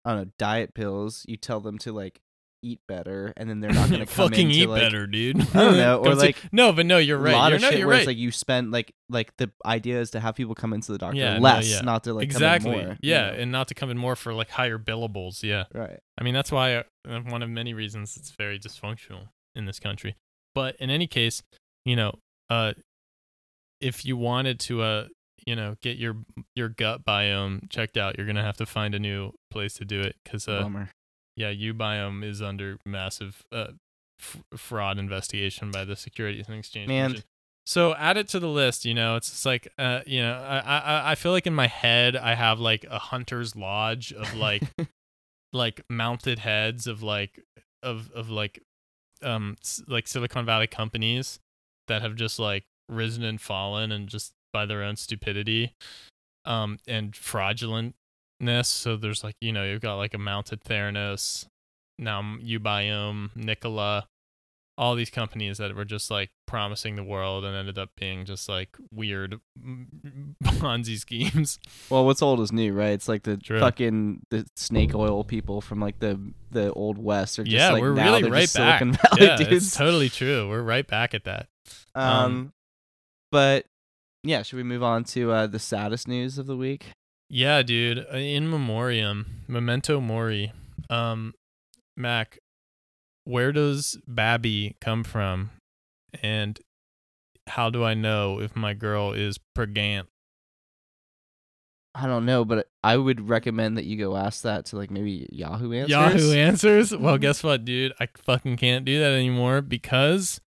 [0.05, 2.20] I don't know diet pills, you tell them to like
[2.62, 5.40] eat better, and then they're not going to come fucking eat like, better, dude.
[5.55, 7.35] I don't know, or, see- like, no, but no, you're right.
[7.35, 7.98] a lot You're, of no, shit where right.
[7.98, 10.98] it's like you spend like like the idea is to have people come into the
[10.98, 11.81] doctor Yeah, no, less, yeah.
[11.81, 12.70] not to like exactly.
[12.70, 12.96] come in more.
[13.00, 13.37] you yeah, know?
[13.38, 15.42] and not to come in more for like higher billables.
[15.42, 15.98] Yeah, right.
[16.18, 20.16] I mean that's why uh, one of many reasons it's very dysfunctional in this country.
[20.55, 21.42] But in any case,
[21.85, 22.12] you know,
[22.49, 22.73] uh,
[23.81, 25.07] if you wanted to, uh,
[25.47, 26.16] you know, get your
[26.55, 30.01] your gut biome checked out, you're gonna have to find a new place to do
[30.01, 30.90] it because, uh, Bummer.
[31.37, 33.69] yeah, uBiome is under massive uh,
[34.21, 37.11] f- fraud investigation by the Securities and Exchange Man.
[37.11, 37.25] Commission.
[37.66, 38.85] So add it to the list.
[38.85, 41.69] You know, it's just like, uh, you know, I, I I feel like in my
[41.69, 44.62] head I have like a hunter's lodge of like
[45.53, 47.40] like mounted heads of like
[47.83, 48.62] of of like
[49.23, 51.38] um like Silicon Valley companies
[51.90, 55.74] that have just like risen and fallen and just by their own stupidity
[56.44, 57.92] um and fraudulentness
[58.64, 61.46] so there's like you know you've got like a mounted Theranos
[61.98, 64.07] now uBiome Nikola
[64.81, 68.48] all these companies that were just like promising the world and ended up being just
[68.48, 69.38] like weird
[70.42, 71.59] Ponzi schemes.
[71.90, 72.92] Well, what's old is new, right?
[72.92, 73.61] It's like the True.
[73.61, 76.18] fucking the snake oil people from like the
[76.50, 78.81] the old west are just yeah, like we're now really they're right just back.
[78.81, 79.66] Silicon Valley yeah, dudes.
[79.66, 80.48] it's totally true.
[80.48, 81.49] We're right back at that.
[81.94, 82.52] Um, um,
[83.33, 83.66] but
[84.22, 86.87] yeah, should we move on to uh, the saddest news of the week?
[87.28, 87.98] Yeah, dude.
[88.12, 90.52] uh, In memoriam, memento mori.
[90.88, 91.35] Um,
[91.96, 92.38] Mac,
[93.24, 95.50] where does Babby come from,
[96.22, 96.59] and
[97.46, 100.09] how do I know if my girl is pregnant?
[101.94, 105.28] I don't know, but I would recommend that you go ask that to like maybe
[105.33, 105.90] Yahoo Answers.
[105.90, 106.96] Yahoo Answers.
[106.96, 107.92] Well, guess what, dude?
[107.98, 110.40] I fucking can't do that anymore because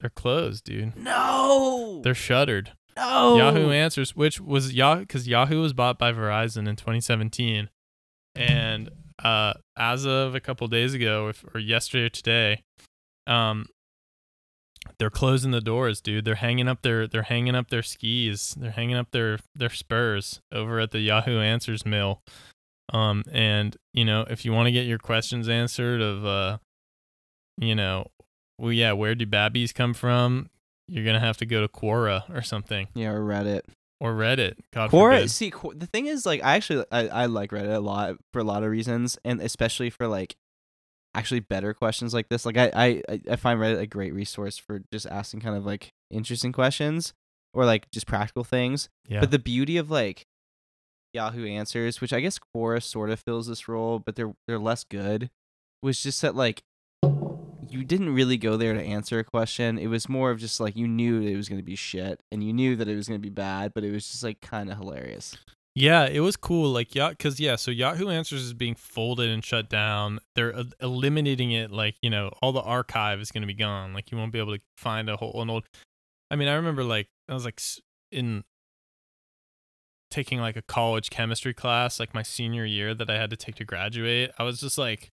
[0.00, 0.96] they're closed, dude.
[0.96, 2.72] No, They're shuttered.
[2.96, 3.36] no.
[3.36, 7.70] Yahoo Answers, which was Yahoo, because Yahoo was bought by Verizon in 2017,
[8.34, 8.90] and
[9.22, 12.62] uh, as of a couple days ago, if, or yesterday or today,
[13.26, 13.66] um,
[14.98, 16.24] they're closing the doors, dude.
[16.24, 18.54] They're hanging up their they're hanging up their skis.
[18.58, 22.20] They're hanging up their their spurs over at the Yahoo Answers mill.
[22.92, 26.58] Um, and you know, if you want to get your questions answered of uh,
[27.56, 28.08] you know,
[28.58, 30.48] well, yeah, where do babbies come from?
[30.88, 33.62] You're gonna have to go to Quora or something Yeah, or Reddit.
[34.00, 34.56] or Reddit.
[34.72, 35.14] God Quora.
[35.16, 35.30] forbid.
[35.30, 38.40] See, Qu- the thing is, like, I actually I, I like Reddit a lot for
[38.40, 40.36] a lot of reasons, and especially for like
[41.14, 42.44] actually better questions like this.
[42.44, 45.90] Like, I I I- find Reddit a great resource for just asking kind of like
[46.10, 47.14] interesting questions
[47.54, 48.88] or like just practical things.
[49.08, 49.20] Yeah.
[49.20, 50.24] But the beauty of like
[51.14, 54.84] Yahoo Answers, which I guess Quora sort of fills this role, but they're they're less
[54.84, 55.30] good.
[55.82, 56.62] Was just that like
[57.70, 59.78] you didn't really go there to answer a question.
[59.78, 62.42] It was more of just like you knew it was going to be shit, and
[62.42, 64.70] you knew that it was going to be bad, but it was just like kind
[64.70, 65.36] of hilarious.
[65.76, 66.70] Yeah, it was cool.
[66.70, 70.20] Like, yeah, because yeah, so Yahoo Answers is being folded and shut down.
[70.36, 71.72] They're uh, eliminating it.
[71.72, 73.92] Like, you know, all the archive is going to be gone.
[73.92, 75.64] Like, you won't be able to find a whole an old.
[76.30, 77.60] I mean, I remember like I was like
[78.12, 78.44] in
[80.12, 83.56] taking like a college chemistry class, like my senior year that I had to take
[83.56, 84.30] to graduate.
[84.38, 85.10] I was just like,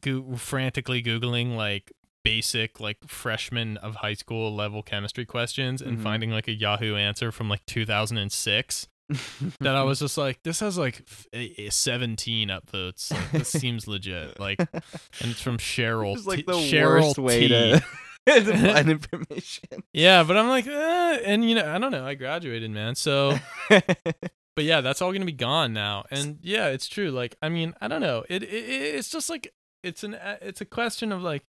[0.00, 1.92] go- frantically googling like
[2.24, 6.02] basic like freshman of high school level chemistry questions and Mhm.
[6.02, 8.88] finding like a Yahoo answer from like 2006
[9.60, 13.12] that I was just like, this has like f- a- a 17 upvotes.
[13.12, 14.40] Like, this seems legit.
[14.40, 16.16] Like, and it's from Cheryl.
[16.16, 17.48] It's like T- the Cheryl worst way T.
[17.48, 17.80] to,
[18.26, 19.84] to find information.
[19.92, 22.04] Yeah, but I'm like, eh, and you know, I don't know.
[22.04, 22.96] I graduated, man.
[22.96, 23.38] So,
[23.68, 26.04] but yeah, that's all gonna be gone now.
[26.10, 27.12] And yeah, it's true.
[27.12, 28.24] Like, I mean, I don't know.
[28.28, 29.52] It, it it's just like
[29.86, 31.44] it's an uh, it's a question of like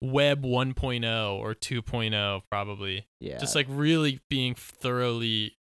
[0.00, 3.06] web 1.0 or 2.0 probably.
[3.20, 5.56] yeah, Just like really being thoroughly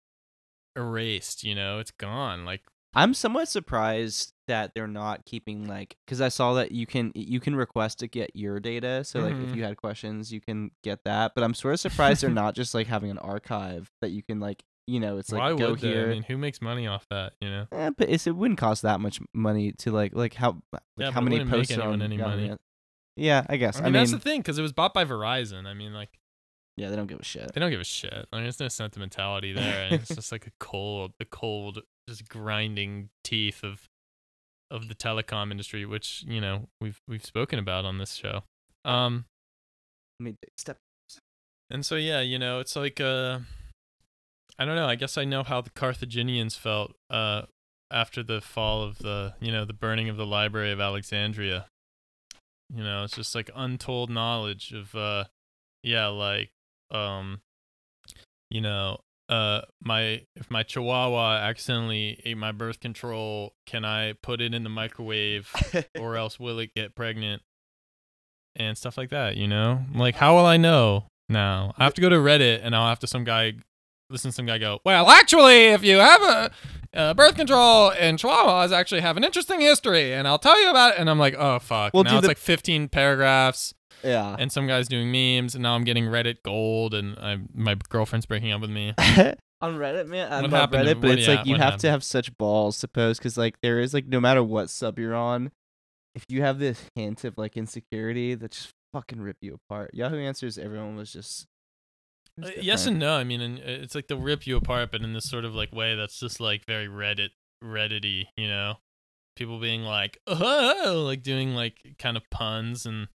[0.76, 1.42] erased.
[1.42, 2.44] You know, it's gone.
[2.44, 2.62] Like,
[2.94, 7.40] I'm somewhat surprised that they're not keeping like because I saw that you can you
[7.40, 9.04] can request to get your data.
[9.04, 11.32] So like if you had questions, you can get that.
[11.34, 14.40] But I'm sort of surprised they're not just like having an archive that you can
[14.40, 15.88] like you know it's like why go would they?
[15.88, 16.06] here.
[16.06, 17.34] I mean, who makes money off that?
[17.40, 17.66] You know.
[17.70, 21.10] Eh, but it's, it wouldn't cost that much money to like like how like Yeah,
[21.10, 22.56] how many make posts are anyone on any money.
[23.16, 23.78] Yeah, I guess.
[23.80, 25.66] I mean, that's the thing because it was bought by Verizon.
[25.66, 26.10] I mean, like.
[26.76, 27.52] yeah, they don't give a shit.
[27.52, 28.28] They don't give a shit.
[28.32, 29.88] I mean, there's no sentimentality there.
[29.90, 33.88] it's just like a cold, the cold, just grinding teeth of
[34.70, 38.42] of the telecom industry, which you know we've we've spoken about on this show.
[38.84, 39.26] Um,
[40.20, 40.78] Let me step.
[41.70, 43.40] and so yeah, you know, it's like uh,
[44.58, 44.88] I don't know.
[44.88, 47.42] I guess I know how the Carthaginians felt uh
[47.90, 51.66] after the fall of the you know the burning of the Library of Alexandria.
[52.74, 55.24] You know, it's just like untold knowledge of uh,
[55.82, 56.50] yeah, like
[56.90, 57.40] um
[58.50, 64.40] you know uh my if my chihuahua accidentally ate my birth control can i put
[64.40, 65.52] it in the microwave
[66.00, 67.42] or else will it get pregnant
[68.56, 72.00] and stuff like that you know like how will i know now i have to
[72.00, 73.52] go to reddit and i'll have to some guy
[74.10, 76.50] listen to some guy go well actually if you have a
[76.94, 80.94] uh, birth control and chihuahuas actually have an interesting history and i'll tell you about
[80.94, 84.36] it and i'm like oh fuck Well, now it's the- like 15 paragraphs yeah.
[84.38, 88.26] and some guys doing memes, and now I'm getting Reddit gold, and I my girlfriend's
[88.26, 88.94] breaking up with me.
[89.60, 90.32] on Reddit, man.
[90.32, 91.80] I What love happened to- Reddit, but what- it's yeah, like you have happened?
[91.80, 95.00] to have such balls to post because like there is like no matter what sub
[95.00, 95.50] you're on,
[96.14, 99.90] if you have this hint of like insecurity, that just fucking rip you apart.
[99.94, 101.46] Yahoo Answers, everyone was just.
[102.42, 103.16] Uh, yes and no.
[103.16, 105.54] I mean, and uh, it's like they'll rip you apart, but in this sort of
[105.54, 107.30] like way that's just like very Reddit
[107.62, 108.76] Reddity, you know,
[109.36, 113.08] people being like, oh, like doing like kind of puns and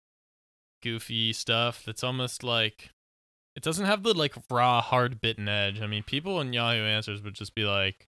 [0.82, 1.84] goofy stuff.
[1.86, 2.91] That's almost like
[3.55, 5.82] it doesn't have the like raw, hard bitten edge.
[5.82, 8.07] I mean, people in Yahoo Answers would just be like.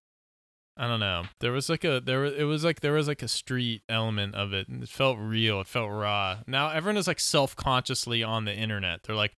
[0.78, 1.24] I don't know.
[1.40, 4.36] There was like a there was it was like there was like a street element
[4.36, 4.68] of it.
[4.68, 5.62] And it felt real.
[5.62, 6.40] It felt raw.
[6.48, 9.04] Now everyone is like self consciously on the internet.
[9.04, 9.32] They're like,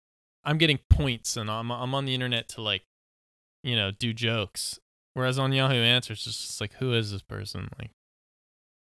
[0.46, 2.84] I'm getting points and I'm I'm on the internet to like,
[3.62, 4.78] you know, do jokes.
[5.14, 7.68] Whereas on Yahoo Answers, it's just like, who is this person?
[7.78, 7.90] Like,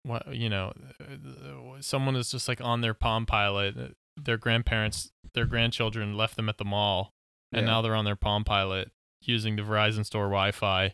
[0.03, 3.95] what you know, uh, someone is just like on their Palm Pilot.
[4.17, 7.11] Their grandparents, their grandchildren left them at the mall,
[7.51, 7.73] and Yeah.
[7.73, 8.91] now they're on their Palm Pilot
[9.21, 10.93] using the Verizon store Wi-Fi,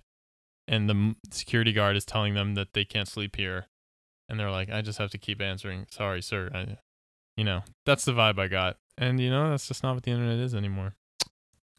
[0.68, 3.68] and the security guard is telling them that they can't sleep here,
[4.28, 5.86] and they're like, I just have to keep answering.
[5.92, 6.50] Sorry, sir.
[6.54, 6.78] I,
[7.38, 10.12] you know, that's the vibe I got, and you know, that's just not what the
[10.12, 10.96] internet is anymore.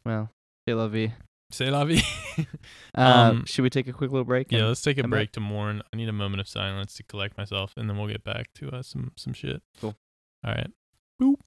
[0.05, 0.29] Well,
[0.65, 1.13] hey, lovey.
[1.51, 2.01] Say la vie.
[2.37, 2.45] Um,
[2.95, 4.51] Um, should we take a quick little break?
[4.51, 5.17] yeah, let's take a come back?
[5.17, 5.81] break to mourn.
[5.93, 8.69] I need a moment of silence to collect myself, and then we'll get back to
[8.71, 9.61] uh, some some shit.
[9.79, 9.95] Cool.
[10.43, 10.67] All right.
[11.19, 11.37] And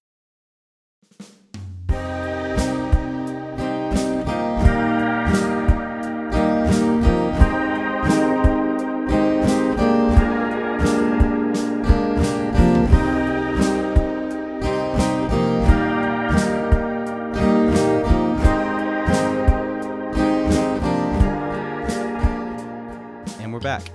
[23.57, 23.91] we're back.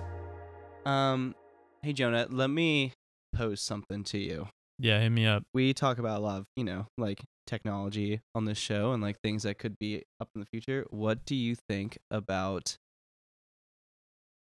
[0.88, 1.36] Um,
[1.84, 2.94] hey Jonah, let me
[3.36, 4.48] pose something to you.
[4.80, 5.44] Yeah, hit me up.
[5.54, 9.20] we talk about a lot of you know like technology on this show and like
[9.20, 12.78] things that could be up in the future what do you think about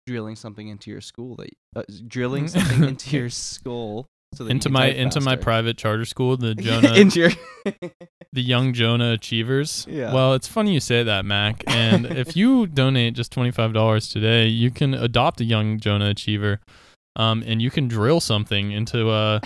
[0.07, 4.87] drilling something into your school that uh, drilling something into your skull so into my
[4.87, 7.31] into my private charter school, the Jonah into your
[8.33, 9.85] the Young Jonah Achievers.
[9.89, 10.13] Yeah.
[10.13, 11.63] Well, it's funny you say that, Mac.
[11.67, 16.09] And if you donate just twenty five dollars today, you can adopt a Young Jonah
[16.09, 16.59] Achiever,
[17.15, 19.39] um, and you can drill something into uh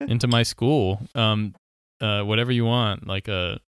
[0.00, 1.54] into my school, um,
[2.00, 3.58] uh, whatever you want, like a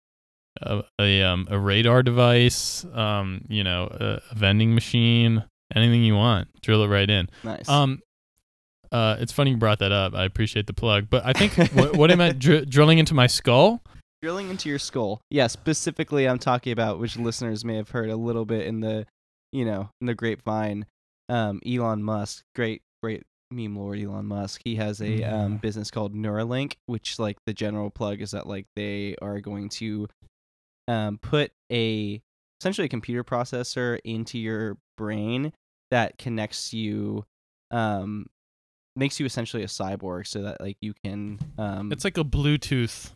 [0.63, 6.15] a a, um, a radar device, um, you know, a, a vending machine, anything you
[6.17, 7.29] want, drill it right in.
[7.45, 7.69] nice.
[7.69, 8.01] Um,
[8.97, 10.15] uh, it's funny you brought that up.
[10.15, 13.27] I appreciate the plug, but I think what, what I meant dr- drilling into my
[13.27, 13.83] skull.
[14.23, 15.21] drilling into your skull.
[15.31, 19.07] Yeah, specifically, I'm talking about which listeners may have heard a little bit in the,
[19.53, 20.87] you know, in the grapevine.
[21.29, 24.63] Um, Elon Musk, great, great meme lord Elon Musk.
[24.65, 28.65] He has a um, business called Neuralink, which like the general plug is that like
[28.77, 30.09] they are going to,
[30.89, 32.23] um, put a
[32.63, 35.53] essentially a computer processor into your brain
[35.91, 37.25] that connects you,
[37.71, 38.27] um,
[38.97, 43.13] makes you essentially a cyborg, so that like you can, um, It's like a Bluetooth,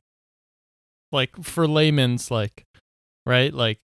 [1.13, 2.65] like for layman's, like,
[3.27, 3.53] right?
[3.53, 3.79] Like,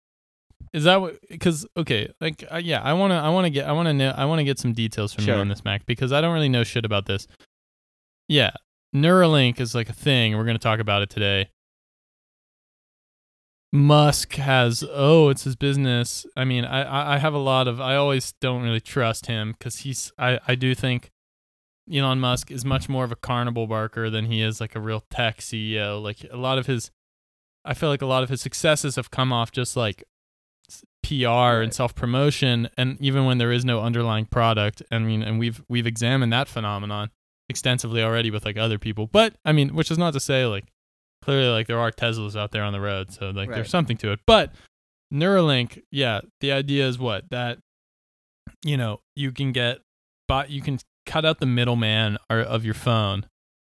[0.73, 1.17] is that what?
[1.29, 4.45] Because okay, like, uh, yeah, I wanna, I wanna get, I wanna know, I wanna
[4.45, 7.07] get some details from you on this, Mac, because I don't really know shit about
[7.07, 7.27] this.
[8.29, 8.51] Yeah,
[8.95, 10.37] Neuralink is like a thing.
[10.37, 11.51] We're gonna talk about it today.
[13.73, 16.25] Musk has oh it's his business.
[16.37, 19.53] I mean I I- I have a lot of I always don't really trust him
[19.53, 21.11] because he's I I do think
[21.93, 25.05] Elon Musk is much more of a carnival barker than he is like a real
[25.11, 26.03] tech CEO.
[26.03, 26.91] Like a lot of his,
[27.65, 30.03] I feel like a lot of his successes have come off just like
[31.03, 31.63] PR Right.
[31.63, 34.83] and self promotion, and even when there is no underlying product.
[34.91, 37.11] I mean, and we've we've examined that phenomenon
[37.49, 39.07] extensively already with like other people.
[39.07, 40.65] But I mean, which is not to say like
[41.23, 43.55] clearly like there are Teslas out there on the road, so like Right.
[43.55, 44.19] there's something to it.
[44.27, 44.53] But
[45.15, 47.59] Neuralink, yeah, the idea is what that
[48.65, 49.79] you know you can get,
[50.27, 53.27] but you can cut out the middleman of your phone.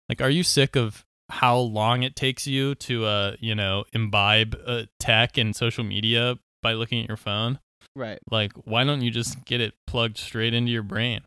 [0.07, 4.55] Like, are you sick of how long it takes you to, uh, you know, imbibe
[4.65, 7.59] uh, tech and social media by looking at your phone?
[7.95, 8.19] right.
[8.31, 11.21] Like, why don't you just get it plugged straight into your brain?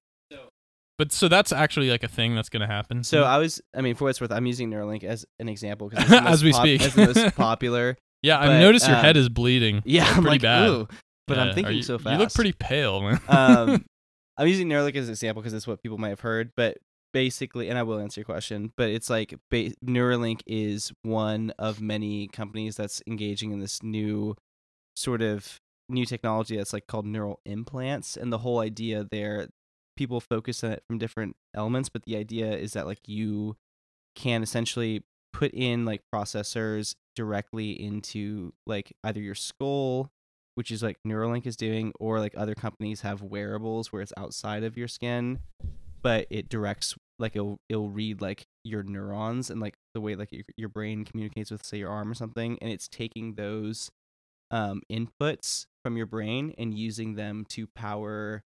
[0.98, 3.04] But so that's actually like a thing that's gonna happen.
[3.04, 5.90] So I was, I mean, for what it's worth, I'm using Neuralink as an example
[5.90, 6.80] because As we speak.
[6.80, 7.98] as the most popular.
[8.22, 9.82] yeah, but, I've noticed your um, head is bleeding.
[9.84, 10.68] Yeah, like, I'm pretty like, bad.
[10.68, 10.88] Ooh,
[11.26, 12.12] but Yeah, I'm thinking you, so fast.
[12.12, 13.20] You look pretty pale, man.
[13.28, 13.84] um,
[14.39, 16.78] I'm using Neuralink as an example because it's what people might have heard, but
[17.12, 21.80] basically, and I will answer your question, but it's like ba- Neuralink is one of
[21.80, 24.37] many companies that's engaging in this new
[24.95, 29.49] sort of new technology that's like called neural implants, and the whole idea there,
[29.97, 33.57] people focus on it from different elements, but the idea is that like you
[34.14, 40.11] can essentially put in like processors directly into like either your skull
[40.57, 44.64] which is like Neuralink is doing, or like other companies have wearables where it's outside
[44.64, 45.38] of your skin,
[46.02, 50.32] but it directs like it'll it'll read like your neurons and like the way like
[50.32, 53.90] your, your brain communicates with say your arm or something, and it's taking those
[54.50, 58.42] um, inputs from your brain and using them to power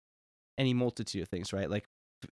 [0.57, 1.69] any multitude of things, right?
[1.69, 1.85] Like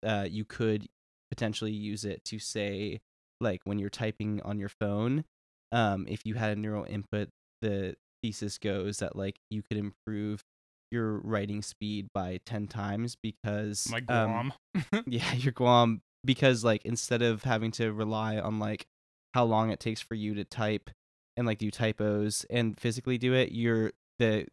[0.04, 0.86] uh, you could
[1.30, 3.00] potentially use it to say
[3.40, 5.24] like when you're typing on your phone,
[5.72, 7.28] um, if you had a neural input,
[7.62, 10.42] the thesis goes that like you could improve
[10.90, 15.04] your writing speed by 10 times because My um, Guam.
[15.06, 18.86] yeah your guam because like instead of having to rely on like
[19.34, 20.90] how long it takes for you to type
[21.36, 24.46] and like do typos and physically do it you're the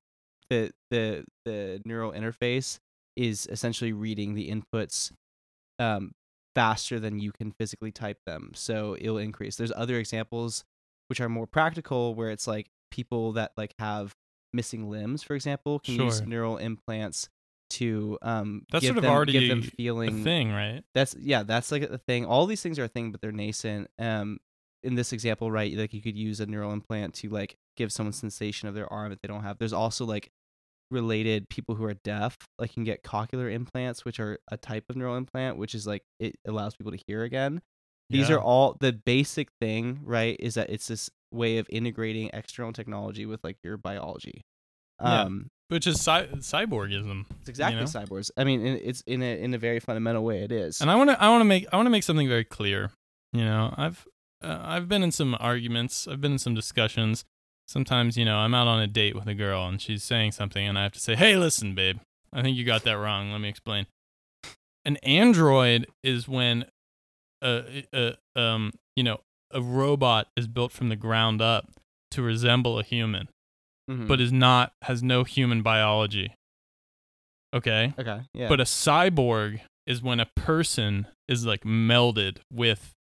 [0.50, 2.78] the the the neural interface
[3.16, 5.12] is essentially reading the inputs
[5.80, 6.12] um
[6.56, 10.64] faster than you can physically type them so it'll increase there's other examples
[11.08, 14.14] which are more practical where it's like people that like have
[14.54, 17.28] missing limbs for example can use neural implants
[17.70, 20.84] to um That's give sort of them, already give them feeling a thing, right?
[20.96, 22.26] that's yeah that's like a thing.
[22.26, 23.90] All these things are a thing but they're nascent.
[24.00, 24.40] Um
[24.84, 28.14] in this example right like you could use a neural implant to like give someone
[28.14, 29.58] sensation of their arm that they don't have.
[29.58, 30.30] There's also like
[30.90, 34.96] related people who are deaf like can get cochlear implants which are a type of
[34.96, 37.62] neural implant which is like it allows people to hear again.
[38.10, 38.36] These Yeah.
[38.38, 43.26] are all the basic thing right is that it's this way of integrating external technology
[43.26, 44.42] with like your biology
[45.02, 45.22] Yeah.
[45.24, 47.26] um which is cy- cyborgism.
[47.42, 47.86] it's exactly know?
[47.86, 50.96] cyborgs i mean it's in a in a very fundamental way it is And I
[50.96, 52.92] want to I want to make I want to make something very clear.
[53.34, 54.08] You know, I've
[54.42, 57.26] uh, I've been in some arguments, I've been in some discussions.
[57.68, 60.66] Sometimes, you know, I'm out on a date with a girl and she's saying something
[60.66, 61.98] and I have to say, "Hey, listen, babe.
[62.32, 63.32] I think you got that wrong.
[63.34, 63.86] Let me explain."
[64.86, 66.66] An android is when
[67.42, 69.20] a, a um, you know,
[69.52, 71.70] a robot is built from the ground up
[72.12, 73.30] to resemble a human,
[73.90, 74.08] Mhm.
[74.08, 76.34] but is not has no human biology.
[77.54, 77.94] Okay?
[77.98, 82.94] okay yeah But a cyborg is when a person is like melded with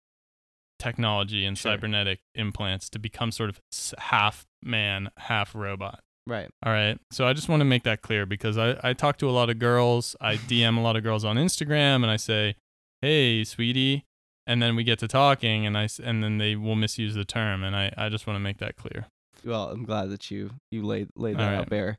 [0.78, 1.72] technology and Sure.
[1.72, 3.60] cybernetic implants to become sort of
[3.98, 6.00] half man, half robot.
[6.26, 6.50] Right.
[6.64, 6.98] All right.
[7.10, 9.50] So I just want to make that clear because I, I talk to a lot
[9.50, 10.16] of girls.
[10.20, 12.56] I DM a lot of girls on Instagram and I say,
[13.02, 14.04] hey, sweetie.
[14.46, 17.64] And then we get to talking and I and then they will misuse the term.
[17.64, 19.06] And I, I just want to make that clear.
[19.44, 21.70] Well, I'm glad that you you laid laid that All out right.
[21.70, 21.98] bare.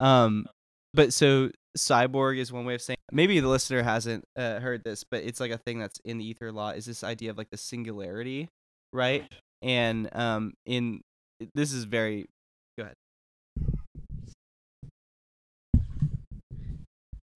[0.00, 0.46] Um,
[0.92, 2.96] but so cyborg is one way of saying.
[3.12, 6.26] Maybe the listener hasn't uh, heard this, but it's like a thing that's in the
[6.26, 6.76] ether a lot.
[6.76, 8.48] Is this idea of like the singularity,
[8.92, 9.24] right?
[9.62, 11.00] And um, in
[11.54, 12.26] this is very.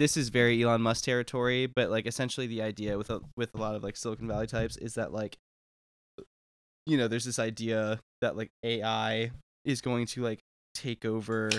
[0.01, 3.59] This is very Elon Musk territory, but like essentially the idea with a, with a
[3.59, 5.37] lot of like Silicon Valley types is that like
[6.87, 9.31] you know there's this idea that like AI
[9.67, 10.39] is going to like
[10.75, 11.51] take over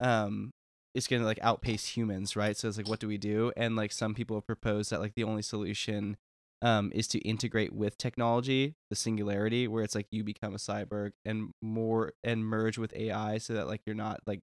[0.00, 0.50] um
[0.94, 2.58] it's going to like outpace humans right?
[2.58, 3.52] So it's like what do we do?
[3.56, 6.18] And like some people have proposed that like the only solution
[6.60, 11.12] um is to integrate with technology the singularity where it's like you become a cyborg
[11.24, 14.40] and more and merge with AI so that like you're not like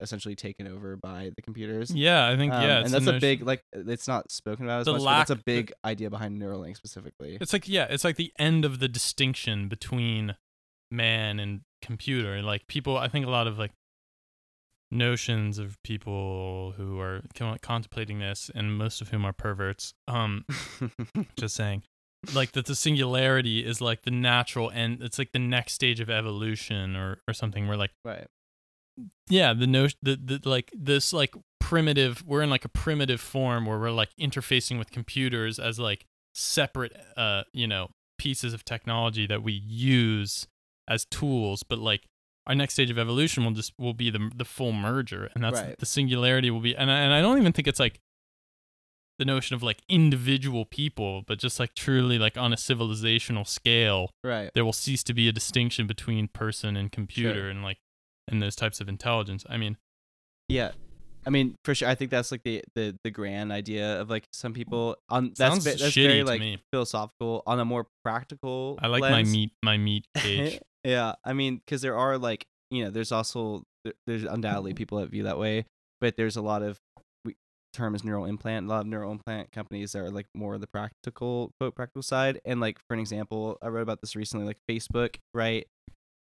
[0.00, 2.78] essentially taken over by the computers Yeah, I think, Um, yeah.
[2.80, 5.34] and that's a big like it's not spoken about as The much but that's a
[5.34, 8.78] lack- the- big idea behind Neuralink specifically It's like yeah, it's like the end of
[8.78, 10.36] the distinction between
[10.90, 12.42] man and computer.
[12.42, 13.72] Like people, I think a lot of like
[14.90, 17.22] notions of people who are
[17.62, 19.94] contemplating this, and most of whom are perverts.
[20.08, 20.44] Um,
[21.38, 21.82] just saying,
[22.34, 25.02] like that the singularity is like the natural end.
[25.02, 27.68] It's like the next stage of evolution, or or something.
[27.68, 28.26] Where like right
[29.28, 32.24] yeah, the notion the, the like this like primitive.
[32.26, 36.96] We're in like a primitive form where we're like interfacing with computers as like separate
[37.16, 37.88] uh you know
[38.18, 40.46] pieces of technology that we use
[40.86, 42.02] as tools but like
[42.46, 45.60] our next stage of evolution will just will be the the full merger and that's
[45.60, 45.76] Right.
[45.78, 47.98] the singularity will be and I, and I don't even think it's like
[49.18, 54.10] the notion of like individual people but just like truly like on a civilizational scale
[54.22, 57.48] right there will cease to be a distinction between person and computer Sure.
[57.50, 57.78] and like
[58.30, 59.76] and those types of intelligence i mean
[60.48, 60.72] Yeah,
[61.26, 61.88] I mean, for sure.
[61.88, 65.64] I think that's like the the the grand idea of like some people on that's
[65.64, 66.58] ve- that's very like me.
[66.72, 68.78] philosophical on a more practical.
[68.82, 72.84] i like my meat my meat cage yeah, I mean, because there are like you
[72.84, 73.64] know, there's also
[74.06, 75.66] there's undoubtedly people that view that way,
[76.00, 76.78] but there's a lot of
[77.72, 78.66] term is neural implant.
[78.66, 82.02] A lot of neural implant companies that are like more of the practical quote practical
[82.02, 82.40] side.
[82.44, 84.46] And like for an example, I wrote about this recently.
[84.46, 85.66] Like Facebook, right?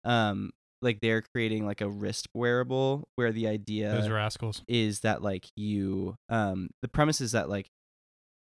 [0.03, 0.51] Um,
[0.81, 4.63] like they're creating like a wrist wearable where the idea those rascals.
[4.67, 7.69] is that like you um the premise is that like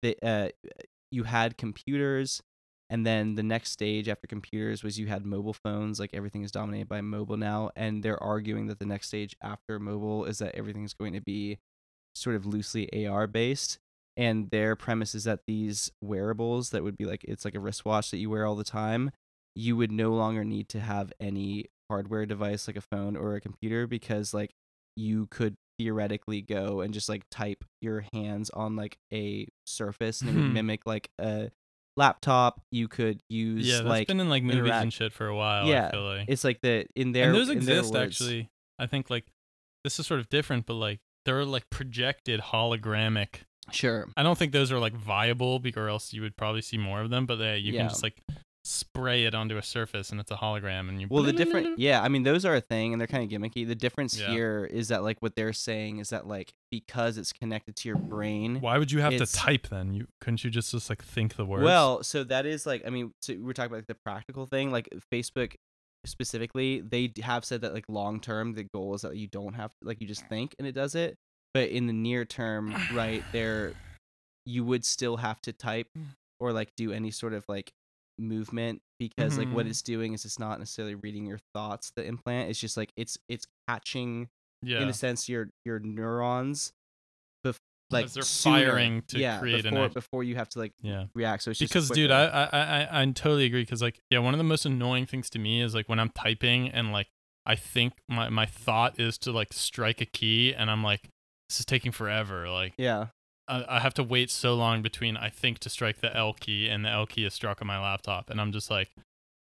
[0.02, 0.50] the uh
[1.12, 2.42] you had computers
[2.90, 6.52] and then the next stage after computers was you had mobile phones like everything is
[6.52, 10.56] dominated by mobile now and they're arguing that the next stage after mobile is that
[10.56, 11.58] everything's going to be
[12.16, 13.80] sort of loosely AR based
[14.16, 18.12] and their premise is that these wearables that would be like it's like a wristwatch
[18.12, 19.12] that you wear all the time
[19.56, 23.42] you would no longer need to have any hardware device like a phone or a
[23.42, 24.52] computer because like
[24.96, 30.30] you could theoretically go and just like type your hands on like a surface and
[30.30, 30.54] it would Hmm.
[30.54, 31.50] mimic like a
[31.98, 35.28] laptop you could use yeah that's like been in like movies interact- and shit for
[35.28, 37.26] a while Yeah, i feel like it's like the in there.
[37.28, 39.26] and those in exist actually i think like
[39.84, 43.42] this is sort of different but like there are like projected hologramic
[43.72, 46.78] sure i don't think those are like viable because or else you would probably see
[46.78, 47.82] more of them but they, you Yeah.
[47.82, 48.22] can just like
[48.66, 52.02] spray it onto a surface and it's a hologram and you Well, the different, yeah,
[52.02, 53.68] I mean, those are a thing, and they're kind of gimmicky.
[53.68, 54.32] The difference Yeah.
[54.32, 57.98] here is that, like, what they're saying is that, like, because it's connected to your
[57.98, 58.62] brain.
[58.62, 61.46] why would you have to type then you couldn't you just just like think the
[61.46, 64.46] words Well, so that is like, I mean, so we're talking about like, the practical
[64.46, 64.72] thing.
[64.72, 65.56] Like Facebook
[66.06, 69.72] specifically, they have said that like long term, the goal is that you don't have
[69.82, 71.18] like you just think and it does it.
[71.54, 73.74] But in the near term, right there,
[74.46, 75.88] you would still have to type
[76.40, 77.72] or like do any sort of like
[78.20, 79.70] movement because like what Mhm.
[79.70, 81.92] it's doing is it's not necessarily reading your thoughts.
[81.96, 84.30] The implant it's just like it's it's catching
[84.62, 86.74] yeah in a sense your your neurons.
[87.46, 87.58] Bef-
[87.92, 88.66] like As they're sooner.
[88.66, 91.44] firing to yeah, create an before, act- before you have to like yeah react.
[91.44, 92.12] So it's just because dude.
[92.12, 92.44] I, I
[92.88, 95.62] i i totally agree because like yeah one of the most annoying things to me
[95.62, 97.08] is like when i'm typing and like
[97.46, 101.10] i think my my thought is to like strike a key and i'm like
[101.50, 103.08] this is taking forever like yeah.
[103.48, 106.70] I, I have to wait so long between i think to strike the l key
[106.70, 108.90] and the l key is struck on my laptop and i'm just like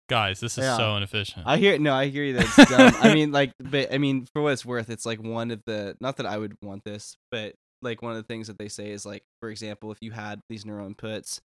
[0.09, 0.77] guys this is Yeah.
[0.77, 2.33] so inefficient I hear no, I hear you.
[2.33, 2.93] That's dumb.
[2.99, 5.95] I mean, like, but I mean, for what it's worth, it's like one of the
[6.01, 8.91] not that I would want this, but like one of the things that they say
[8.91, 11.39] is like, for example, if you had these neural inputs,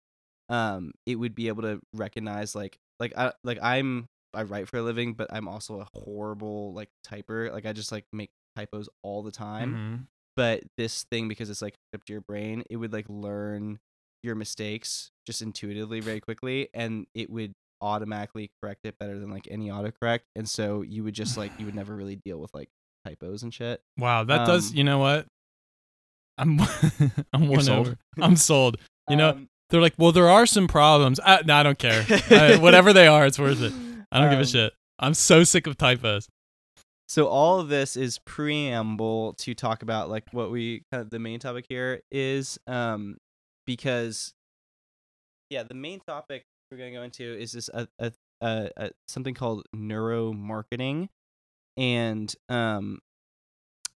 [0.48, 4.78] um, it would be able to recognize like like I like I'm I write for
[4.78, 7.52] a living, but I'm also a horrible like typer.
[7.52, 10.06] Like I just like make typos all the time.
[10.36, 13.78] But this thing, because it's like up to your brain, it would like learn
[14.22, 19.46] your mistakes just intuitively very quickly, and it would automatically correct it better than like
[19.50, 22.68] any autocorrect, and so you would just like you would never really deal with like
[23.06, 23.80] typos and shit.
[23.98, 24.70] Wow, that does.
[24.70, 25.26] Um, You know what?
[26.38, 26.58] I'm
[27.32, 27.86] I'm one sold?
[27.88, 27.96] over.
[28.20, 28.76] I'm sold.
[29.10, 31.20] You know, Um, they're like, well, there are some problems.
[31.22, 32.06] Uh, no, I don't care.
[32.30, 33.72] Uh, whatever they are, it's worth it.
[34.10, 34.72] I don't give a Um, shit.
[34.98, 36.26] I'm so sick of typos.
[37.06, 41.18] So all of this is preamble to talk about like what we kind of the
[41.18, 43.18] main topic here is um
[43.66, 44.34] because
[45.50, 49.34] yeah the main topic we're gonna go into is this a, a, a, a something
[49.34, 51.08] called neuromarketing
[51.76, 52.98] and um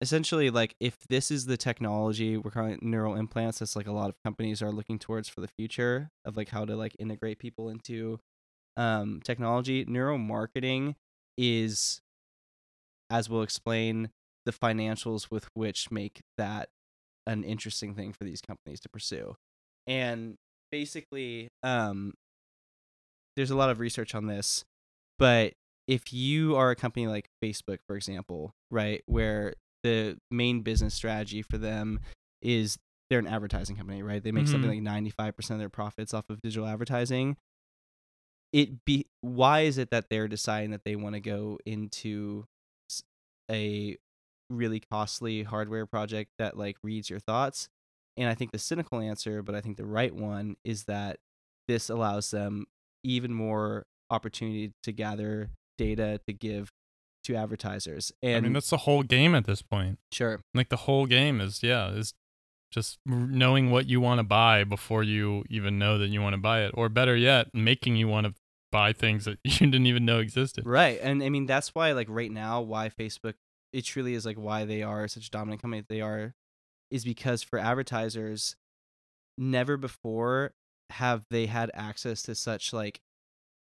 [0.00, 3.92] essentially like if this is the technology we're calling it neural implants that's like a
[3.92, 7.38] lot of companies are looking towards for the future of like how to like integrate
[7.38, 8.20] people into
[8.76, 10.94] um technology neuromarketing
[11.36, 12.00] is
[13.10, 14.10] as we'll explain
[14.44, 16.68] the financials with which make that
[17.26, 19.34] an interesting thing for these companies to pursue.
[19.86, 20.36] And
[20.70, 22.12] basically um
[23.36, 24.64] there's a lot of research on this
[25.18, 25.54] but
[25.86, 31.40] if you are a company like facebook for example right where the main business strategy
[31.40, 32.00] for them
[32.42, 32.76] is
[33.08, 34.22] they're an advertising company right?
[34.22, 37.36] They make something like 95% of their profits off of digital advertising.
[38.52, 42.44] It be why is it that they're deciding that they want to go into
[43.50, 43.96] a
[44.50, 47.68] really costly hardware project that like reads your thoughts
[48.16, 51.18] and i think the cynical answer but i think the right one is that
[51.66, 52.64] this allows them
[53.04, 56.72] even more opportunity to gather data to give
[57.24, 59.98] to advertisers and I mean, that's the whole game at this point.
[60.12, 62.14] sure Like the whole game is yeah, is
[62.70, 66.40] just knowing what you want to buy before you even know that you want to
[66.40, 68.34] buy it, or better yet, making you want to
[68.70, 70.66] buy things that you didn't even know existed.
[70.66, 70.98] Right.
[71.02, 73.34] And I mean that's why like right now why Facebook
[73.72, 76.34] it truly is like why they are such a dominant company that they are
[76.90, 78.56] is because for advertisers
[79.36, 80.52] never before
[80.90, 83.00] have they had access to such like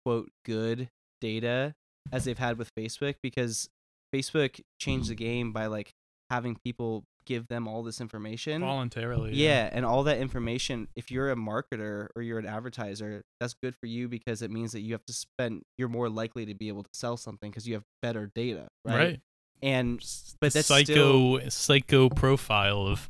[0.05, 0.89] quote good
[1.21, 1.73] data
[2.11, 3.69] as they've had with Facebook because
[4.13, 5.93] Facebook changed the game by like
[6.29, 8.61] having people give them all this information.
[8.61, 9.33] Voluntarily.
[9.33, 13.75] Yeah, and all that information, if you're a marketer or you're an advertiser, that's good
[13.75, 16.67] for you because it means that you have to spend you're more likely to be
[16.67, 18.97] able to sell something because you have better data, right?
[18.97, 19.21] Right.
[19.61, 19.99] And
[20.41, 23.09] But that's psycho psycho profile of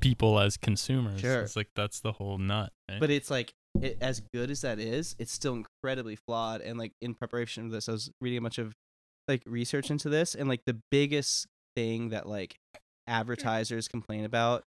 [0.00, 1.20] people as consumers.
[1.20, 1.42] Sure.
[1.42, 2.72] It's like that's the whole nut.
[2.88, 3.00] Right?
[3.00, 6.60] but it's like it, as good as that is, it's still incredibly flawed.
[6.60, 8.74] And like in preparation for this, I was reading a bunch of
[9.28, 12.56] like research into this, and like the biggest thing that like
[13.06, 14.64] advertisers complain about,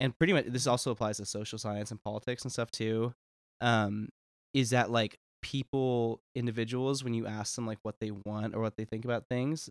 [0.00, 3.14] and pretty much this also applies to social science and politics and stuff too,
[3.60, 4.08] um,
[4.54, 8.76] is that like people, individuals, when you ask them like what they want or what
[8.76, 9.68] they think about things,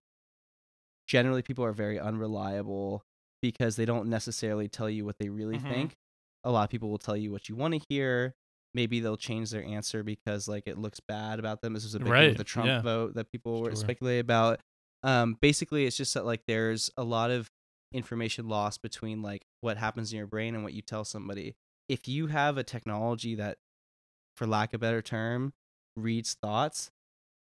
[1.08, 3.04] generally people are very unreliable
[3.42, 5.68] because they don't necessarily tell you what they really Mhm.
[5.68, 5.96] think.
[6.44, 8.36] A lot of people will tell you what you want to hear.
[8.74, 11.74] Maybe they'll change their answer because like it looks bad about them.
[11.74, 12.82] This was a big thing Right, with the Trump yeah.
[12.82, 13.76] vote that people were Sure.
[13.76, 14.62] speculating about.
[15.04, 17.50] Um, basically, it's just that like there's a lot of
[17.94, 21.56] information loss between like what happens in your brain and what you tell somebody.
[21.90, 23.58] If you have a technology that,
[24.36, 25.54] for lack of a better term,
[25.96, 26.92] reads thoughts,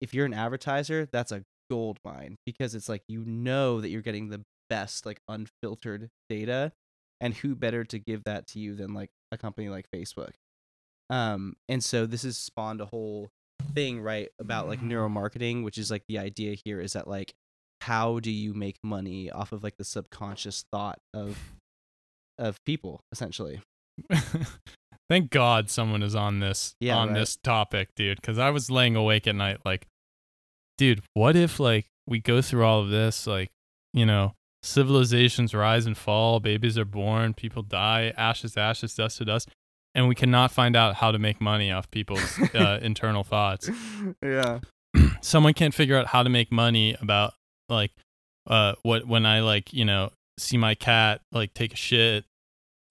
[0.01, 4.03] if you're an advertiser, that's a gold mine because it's like you know that you're
[4.03, 6.73] getting the best like unfiltered data
[7.21, 10.33] and who better to give that to you than like a company like Facebook.
[11.09, 13.31] Um and so this has spawned a whole
[13.75, 17.33] thing right about like neuromarketing which is like the idea here is that like
[17.87, 21.39] how do you make money off of like the subconscious thought of
[22.39, 23.61] of people essentially.
[25.11, 27.19] Thank God someone is on this Yeah, on right.
[27.19, 28.21] this topic, dude.
[28.21, 29.87] Because I was laying awake at night, like,
[30.79, 33.51] dude, what if like we go through all of this, like,
[33.93, 39.19] you know, civilizations rise and fall, babies are born, people die, ashes, to ashes, dust
[39.19, 39.51] to dust,
[39.95, 43.69] and we cannot find out how to make money off people's uh, internal thoughts.
[44.23, 44.61] yeah.
[45.21, 47.35] someone can't figure out how to make money about
[47.73, 47.93] like
[48.49, 52.25] uh what when I like, you know, see my cat like take a shit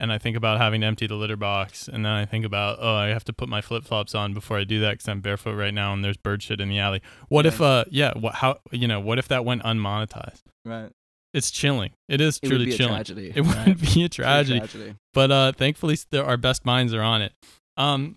[0.00, 2.78] and I think about having to empty the litter box and then I think about
[2.80, 5.54] oh I have to put my flip-flops on before I do that cuz I'm barefoot
[5.54, 7.00] right now and there's bird shit in the alley.
[7.28, 7.66] What if Yeah.
[7.66, 10.42] uh yeah, what how you know, what if that went unmonetized?
[10.64, 10.90] Right.
[11.34, 11.92] It's chilling.
[12.08, 12.92] It is It truly would be chilling.
[12.92, 13.32] a tragedy.
[13.34, 13.66] It right?
[13.68, 14.94] would be a tragedy tragedy.
[15.14, 17.32] but uh thankfully there, our best minds are on it
[17.76, 18.16] um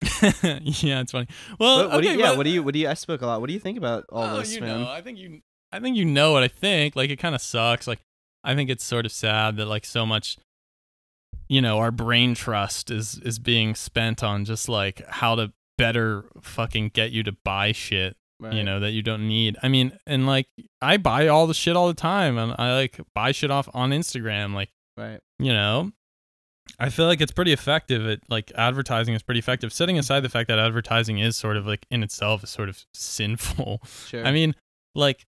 [0.22, 1.26] yeah it's funny
[1.58, 2.94] well What, what do okay, you, yeah, but- what do you what do you I
[2.94, 3.40] spoke a lot.
[3.40, 4.82] What do you think about all oh, this, you man?
[4.82, 5.40] know i think you
[5.72, 8.00] i think you know what i think like it kind of sucks like
[8.44, 10.36] i think it's sort of sad that like so much
[11.48, 16.24] you know our brain trust is is being spent on just like how to better
[16.40, 18.16] fucking get you to buy shit
[18.54, 20.46] you know that you don't need i mean and like
[20.80, 23.90] i buy all the shit all the time and i like buy shit off on
[23.90, 25.20] instagram like Right.
[25.38, 25.92] you know
[26.78, 29.72] I feel like it's pretty effective at like advertising is pretty effective.
[29.72, 32.84] Setting aside the fact that advertising is sort of like in itself is sort of
[32.92, 33.80] sinful.
[34.06, 34.24] Sure.
[34.24, 34.54] I mean,
[34.94, 35.24] like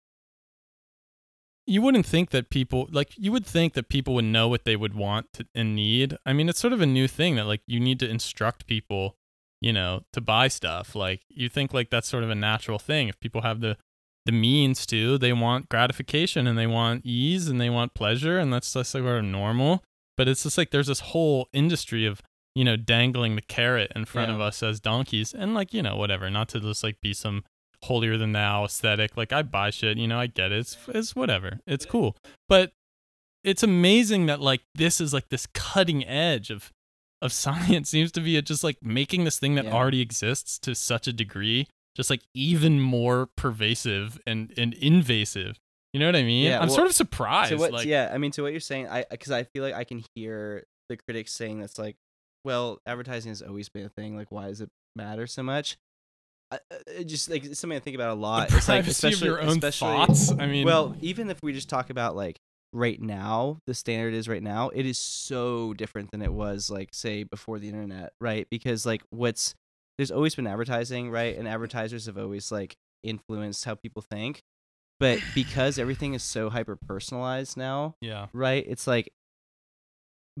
[1.70, 4.76] you wouldn't think that people like you would think that people would know what they
[4.76, 6.16] would want to, and need.
[6.26, 9.16] I mean, it's sort of a new thing that like you need to instruct people,
[9.60, 10.94] you know, to buy stuff.
[10.94, 13.08] Like you think like that's sort of a natural thing.
[13.08, 13.76] If people have the
[14.26, 18.52] the means to, they want gratification and they want ease and they want pleasure and
[18.52, 19.82] that's just like sort of normal.
[20.16, 22.20] But it's just like there's this whole industry of
[22.54, 24.34] you know dangling the carrot in front Yeah.
[24.34, 26.28] of us as donkeys and like you know whatever.
[26.30, 27.44] Not to just like be some
[27.84, 29.16] holier than thou aesthetic.
[29.16, 30.58] Like I buy shit, you know, I get it.
[30.58, 31.60] It's, it's whatever.
[31.66, 32.16] It's cool.
[32.48, 32.72] But
[33.44, 36.70] it's amazing that like this is like this cutting edge of
[37.22, 39.72] of science seems to be just like making this thing that Yeah.
[39.72, 41.66] already exists to such a degree
[41.96, 45.58] just like even more pervasive and and invasive.
[45.92, 46.46] You know what I mean?
[46.46, 47.52] Yeah, I'm well, sort of surprised.
[47.58, 49.82] what like, yeah i mean to what you're saying i because i feel like i
[49.84, 51.96] can hear the critics saying that's like
[52.44, 55.76] well advertising has always been a thing like why does it matter so much
[56.50, 58.86] I, uh, it just like it's something i think about a the lot it's like
[58.86, 60.32] especially your own thoughts.
[60.32, 62.40] I mean, well even if we just talk about like
[62.72, 66.90] right now the standard is right now it is so different than it was like
[66.92, 68.46] say before the internet right?
[68.50, 69.54] Because like what's
[69.98, 71.36] there's always been advertising right?
[71.36, 74.42] And advertisers have always like influenced how people think.
[74.98, 78.64] But because everything is so hyper personalized now yeah, right?
[78.66, 79.12] It's like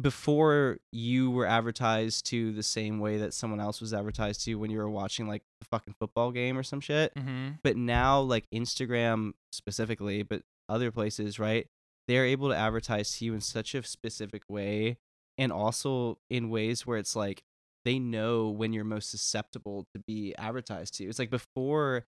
[0.00, 4.70] before you were advertised to the same way that someone else was advertised to when
[4.70, 7.50] you were watching like the fucking football game or some shit mm-hmm.
[7.62, 11.66] but now like instagram specifically but other places right
[12.06, 14.96] they're able to advertise to you in such a specific way
[15.38, 17.42] and also in ways where it's like
[17.84, 22.04] they know when you're most susceptible to be advertised to it's like before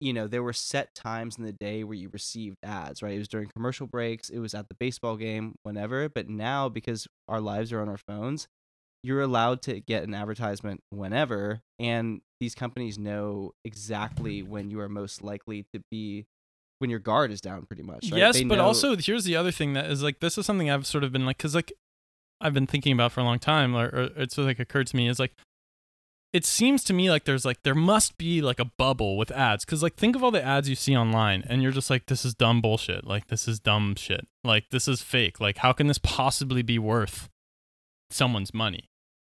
[0.00, 3.18] you know there were set times in the day where you received ads right it
[3.18, 7.40] was during commercial breaks it was at the baseball game whenever but now because our
[7.40, 8.46] lives are on our phones
[9.02, 14.88] you're allowed to get an advertisement whenever and these companies know exactly when you are
[14.88, 16.24] most likely to be
[16.80, 18.18] when your guard is down pretty much right?
[18.18, 20.70] Yes, They but know- also here's the other thing that is like this is something
[20.70, 21.72] I've sort of been like because like
[22.40, 25.08] I've been thinking about for a long time, or, or it's like occurred to me
[25.08, 25.34] is like
[26.32, 29.64] it seems to me like there's like there must be like a bubble with ads
[29.64, 32.24] because like think of all the ads you see online and you're just like this
[32.24, 33.06] is dumb bullshit.
[33.06, 34.26] Like this is dumb shit.
[34.44, 35.40] Like this is fake.
[35.40, 37.28] Like how can this possibly be worth
[38.10, 38.88] someone's money?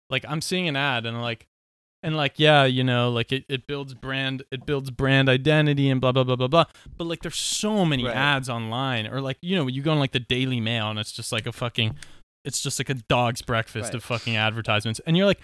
[0.10, 1.46] Like i'm seeing an ad and like
[2.02, 6.02] and like yeah you know like it, it builds brand it builds brand identity and
[6.02, 6.66] blah blah blah blah blah.
[6.98, 8.16] But like there's so many Right.
[8.16, 11.12] ads online or like you know you go on like the daily mail and it's
[11.12, 11.96] just like a fucking
[12.46, 13.96] it's just like a dog's breakfast Right.
[13.96, 15.42] of fucking advertisements and you're like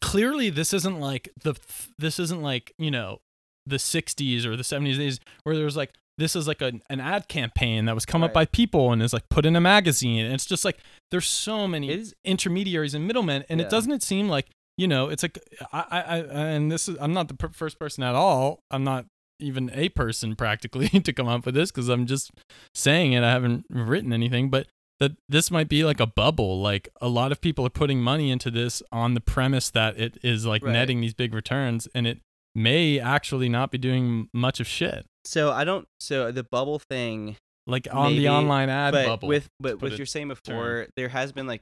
[0.00, 1.54] clearly this isn't like the
[1.98, 3.18] this isn't like you know
[3.66, 7.28] the 60s or the 70s days where there's like this is like a, an ad
[7.28, 10.24] campaign that was come up by people and is like put in a magazine.
[10.24, 10.78] And it's just like
[11.10, 13.66] there's so many is- intermediaries and middlemen and Yeah.
[13.66, 14.46] it doesn't it seem like
[14.78, 15.38] you know it's like
[15.72, 18.60] I, I, I and this is i'm not the per- first person at all.
[18.70, 19.06] I'm not
[19.40, 22.30] even a person practically to come up with this because i'm just
[22.74, 23.22] saying it.
[23.22, 24.68] I haven't written anything but
[25.00, 28.30] that this might be like a bubble like a lot of people are putting money
[28.30, 30.72] into this on the premise that it is like Right.
[30.72, 32.18] netting these big returns and it
[32.54, 37.36] may actually not be doing much of shit so i don't so the bubble thing
[37.66, 40.86] like on Maybe, the online ad but bubble with but with it you're saying before
[40.96, 41.60] there has been like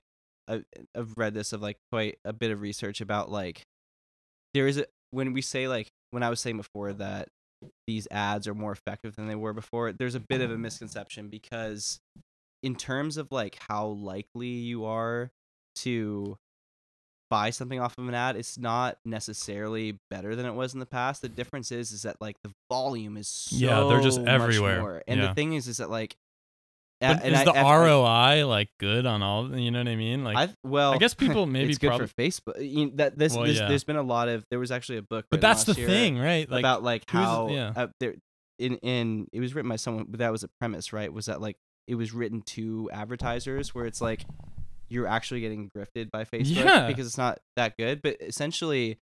[0.48, 0.62] I,
[0.96, 3.62] i've read this of like quite a bit of research about like
[4.52, 7.28] there is a when we say like when i was saying before that
[7.86, 11.28] these ads are more effective than they were before there's a bit of a misconception
[11.28, 11.98] because
[12.64, 15.30] in terms of like how likely you are
[15.76, 16.36] to
[17.30, 20.86] buy something off of an ad it's not necessarily better than it was in the
[20.86, 24.80] past the difference is is that like the volume is so Yeah, they're just everywhere.
[24.80, 25.02] more.
[25.08, 25.28] and Yeah.
[25.28, 26.16] the thing is is that like
[27.00, 29.96] but and is I- the I've- roi like good on all you know what i
[29.96, 32.62] mean like I've, well, I guess people maybe it's good prob- for Facebook.
[32.64, 33.68] You know, that this, Well, this yeah.
[33.68, 36.48] there's been a lot of there was actually a book, but that's the thing right
[36.48, 37.72] like about like how yeah.
[37.76, 38.14] uh, there
[38.58, 41.12] in in it was written by someone, but that was a premise, right?
[41.12, 41.56] Was that like
[41.86, 44.24] it was written to advertisers where it's like
[44.88, 46.86] you're actually getting grifted by Facebook Yeah.
[46.86, 48.98] because it's not that good, but essentially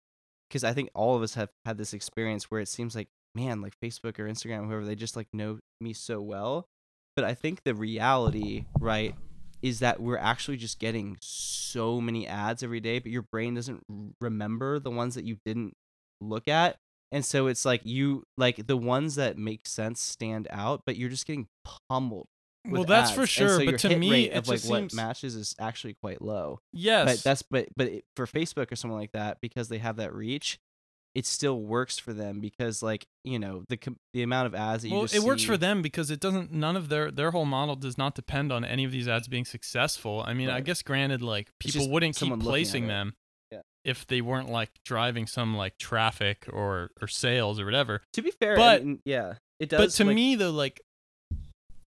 [0.49, 3.61] because I think all of us have had this experience where it seems like man,
[3.61, 6.65] like Facebook or Instagram, whoever, they just like know me so well.
[7.15, 9.13] But I think the reality, right,
[9.61, 13.83] is that we're actually just getting so many ads every day, but your brain doesn't
[14.21, 15.73] remember the ones that you didn't
[16.21, 16.77] look at.
[17.11, 21.09] And so it's like you like the ones that make sense stand out, but you're
[21.09, 21.47] just getting
[21.89, 22.27] pummeled.
[22.67, 25.35] Well that's for sure so but to me rate it of like what seems matches
[25.35, 26.59] is actually quite low.
[26.73, 29.95] yes But that's but but it, for Facebook or someone like that because they have
[29.97, 30.59] that reach,
[31.15, 33.79] it still works for them because like you know the
[34.13, 36.51] the amount of ads that you well, it works see- for them because it doesn't.
[36.51, 39.45] None of their their whole model does not depend on any of these ads being
[39.45, 40.23] successful.
[40.25, 43.13] I mean, I guess granted, like people wouldn't keep someone looking at placing them
[43.51, 43.61] Yeah.
[43.83, 48.01] if they weren't like driving some like traffic or or sales or whatever.
[48.13, 49.79] To be fair, But- I mean, yeah, it does.
[49.79, 50.81] but to like, me though, like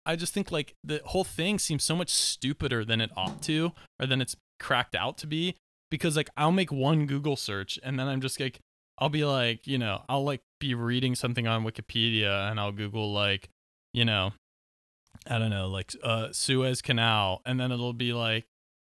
[0.05, 3.72] I just think like the whole thing seems so much stupider than it ought to,
[4.00, 5.57] or than it's cracked out to be.
[5.90, 8.61] Because like I'll make one Google search and then I'm just like
[8.98, 13.12] I'll be like, you know, I'll like be reading something on Wikipedia and I'll Google
[13.12, 13.48] like,
[13.92, 14.32] you know,
[15.28, 18.46] I don't know, like uh Suez Canal, and then it'll be like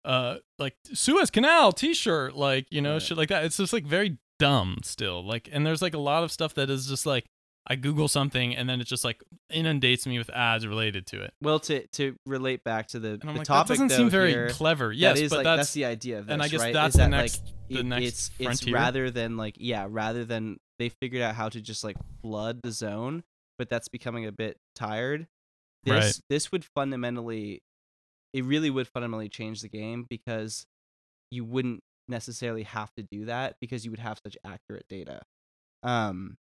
[0.05, 3.03] uh like Suez Canal t-shirt, like, you know, Right.
[3.03, 3.45] shit like that.
[3.45, 5.25] It's just like very dumb still.
[5.25, 7.25] Like and there's like a lot of stuff that is just like
[7.71, 11.35] I Google something and then it just like inundates me with ads related to it.
[11.43, 13.97] well, to to relate back to the, And I'm the like, topic that doesn't though,
[13.97, 14.89] seem very here, clever.
[14.89, 16.73] that Yes, is, but like, that's, the idea of this, and I guess right?
[16.73, 18.75] that's is the that, next like, the it- next it's, it's frontier.
[18.75, 22.71] rather than like yeah rather than they figured out how to just like flood the
[22.73, 23.23] zone
[23.59, 25.27] but that's becoming a bit tired
[25.85, 26.21] this Right.
[26.31, 27.61] this would fundamentally
[28.33, 30.64] it really would fundamentally change the game because
[31.31, 35.21] you wouldn't necessarily have to do that because you would have such accurate data
[35.83, 36.39] um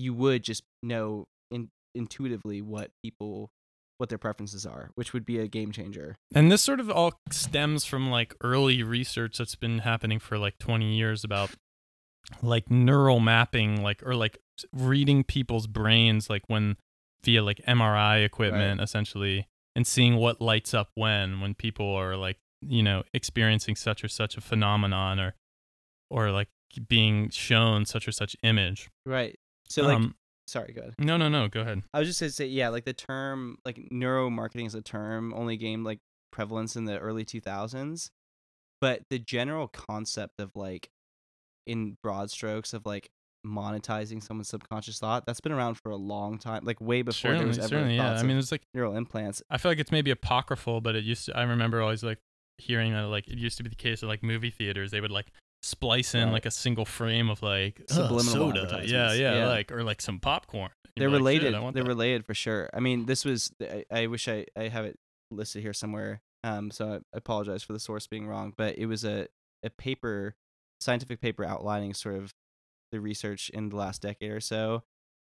[0.00, 3.50] you would just know in, intuitively what people
[3.98, 6.16] what their preferences are which would be a game changer.
[6.34, 10.58] And this sort of all stems from like early research that's been happening for like
[10.58, 11.50] 20 years about
[12.42, 14.38] like neural mapping, like, or like
[14.72, 16.76] reading people's brains, like when
[17.24, 19.46] via like MRI equipment, essentially,
[19.76, 24.08] and seeing what lights up when, when people are like, you know, experiencing such or
[24.08, 25.34] such a phenomenon or,
[26.10, 26.48] or like
[26.88, 28.88] being shown such or such image.
[29.04, 29.38] right
[29.70, 30.14] so like um,
[30.46, 31.82] sorry go ahead no, no, no, go ahead.
[31.94, 35.56] I was just gonna say, yeah, like the term, like neuromarketing is a term, only
[35.56, 36.00] gained like
[36.30, 38.10] prevalence in the early 2000s,
[38.80, 40.90] but the general concept of like,
[41.66, 43.08] in broad strokes, of like
[43.46, 47.38] monetizing someone's subconscious thought, that's been around for a long time, like way before there
[47.38, 48.14] Certainly, was ever certainly, yeah.
[48.14, 49.42] I mean, it's like, neural implants.
[49.48, 51.36] I feel like it's maybe apocryphal, but it used to.
[51.36, 52.18] I remember always like
[52.58, 54.90] hearing that like it used to be the case of like movie theaters.
[54.90, 55.32] They would like
[55.62, 56.32] splice in Right.
[56.32, 59.48] like a single frame of like Subliminal soda, yeah, yeah, yeah.
[59.48, 60.70] like or like some popcorn.
[60.96, 61.54] They're like, related.
[61.54, 62.68] They're that." related for sure.
[62.74, 63.52] I mean, this was.
[63.60, 64.98] I, I wish I I have it
[65.30, 66.22] listed here somewhere.
[66.42, 69.28] Um, so I apologize for the source being wrong, but it was a
[69.62, 70.34] a paper,
[70.80, 72.32] scientific paper outlining sort of
[72.92, 74.82] the research in the last decade or so,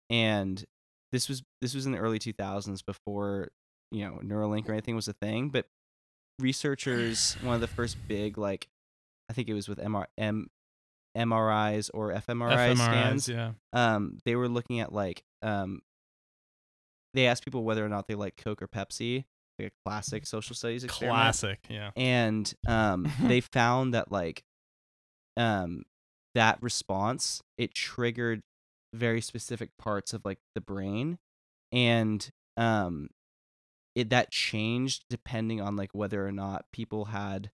[0.10, 0.64] and
[1.12, 3.50] this was this was in the early 2000s before
[3.92, 5.66] you know Neuralink or anything was a thing, but
[6.40, 8.68] researchers one of the first big like
[9.30, 10.50] I think it was with MR, M,
[11.18, 13.52] MRIs or fMRI fMRIs, scans yeah.
[13.74, 15.82] um they were looking at like um
[17.14, 19.26] they asked people whether or not they like coke or pepsi
[19.58, 21.92] like a classic social studies experiment Classic, yeah.
[21.96, 24.44] and um they found that like
[25.36, 25.84] um
[26.36, 28.42] that response it triggered
[28.94, 31.18] very specific parts of like the brain
[31.72, 33.10] and um
[33.96, 37.50] it that changed depending on like whether or not people had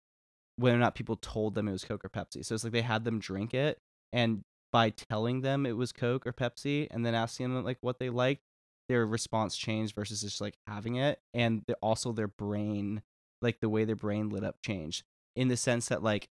[0.57, 2.45] whether or not people told them it was coke or pepsi.
[2.45, 3.79] So it's like they had them drink it
[4.11, 7.99] and by telling them it was coke or pepsi and then asking them like what
[7.99, 8.41] they liked
[8.89, 13.01] their response changed versus just like having it and also their brain
[13.41, 15.03] like the way their brain lit up changed
[15.35, 16.27] in the sense that like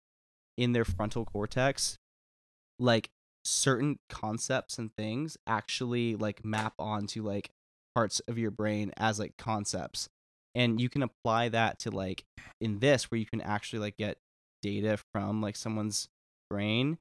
[0.56, 1.98] in their frontal cortex
[2.78, 3.10] like
[3.44, 7.50] certain concepts and things actually like map onto like
[7.94, 10.08] parts of your brain as like concepts
[10.56, 12.24] and you can apply that to like
[12.60, 14.16] in this where you can actually like get
[14.62, 16.08] data from like someone's
[16.50, 16.98] brain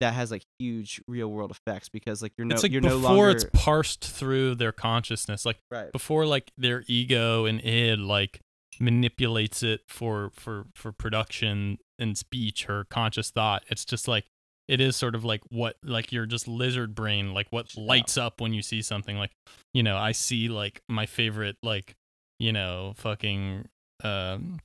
[0.00, 2.98] that has like huge real world effects because like you're no it's like you're before
[2.98, 7.60] no longer Before it's parsed through their consciousness, like right before like their ego and
[7.64, 8.40] id like
[8.80, 14.24] manipulates it for for for production and speech or conscious thought it's just like
[14.68, 17.82] it is sort of like what like your just lizard brain like what Yeah.
[17.84, 19.32] lights up when you see something like
[19.74, 21.94] you know i see like my favorite like
[22.40, 23.66] you know fucking
[24.02, 24.58] um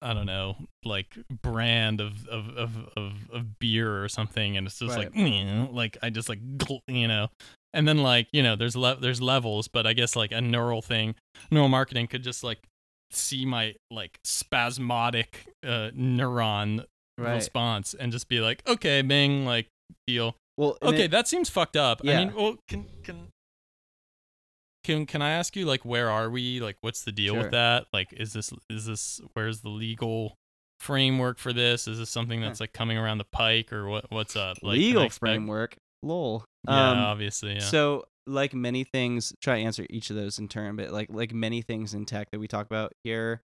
[0.00, 4.78] I don't know, like brand of of of of, of beer or something, and it's
[4.78, 6.38] just like, "Mm," like I just like,
[6.86, 7.28] you know,
[7.72, 10.80] and then like you know, there's le- there's levels, but I guess like a neural
[10.80, 11.16] thing,
[11.50, 12.60] neural marketing could just like
[13.10, 16.84] see my like spasmodic uh, neuron
[17.18, 19.66] right response and just be like, okay, bing, like
[20.06, 20.36] deal.
[20.56, 22.00] well Okay, it- that seems fucked up.
[22.04, 22.24] I Yeah.
[22.26, 23.28] mean, well, can can
[24.84, 26.60] can can I ask you like where are we?
[26.60, 27.42] Like, what's the deal Sure.
[27.42, 27.86] with that?
[27.92, 30.36] Like, is this is this where's the legal
[30.80, 31.88] framework for this?
[31.88, 34.10] Is this something that's like coming around the pike or what?
[34.10, 34.58] What's up?
[34.62, 37.54] Like, legal framework lol Yeah, um, obviously.
[37.54, 37.60] Yeah.
[37.60, 41.32] So, like many things, try to answer each of those in turn, but like like
[41.32, 43.40] many things in tech that we talk about here,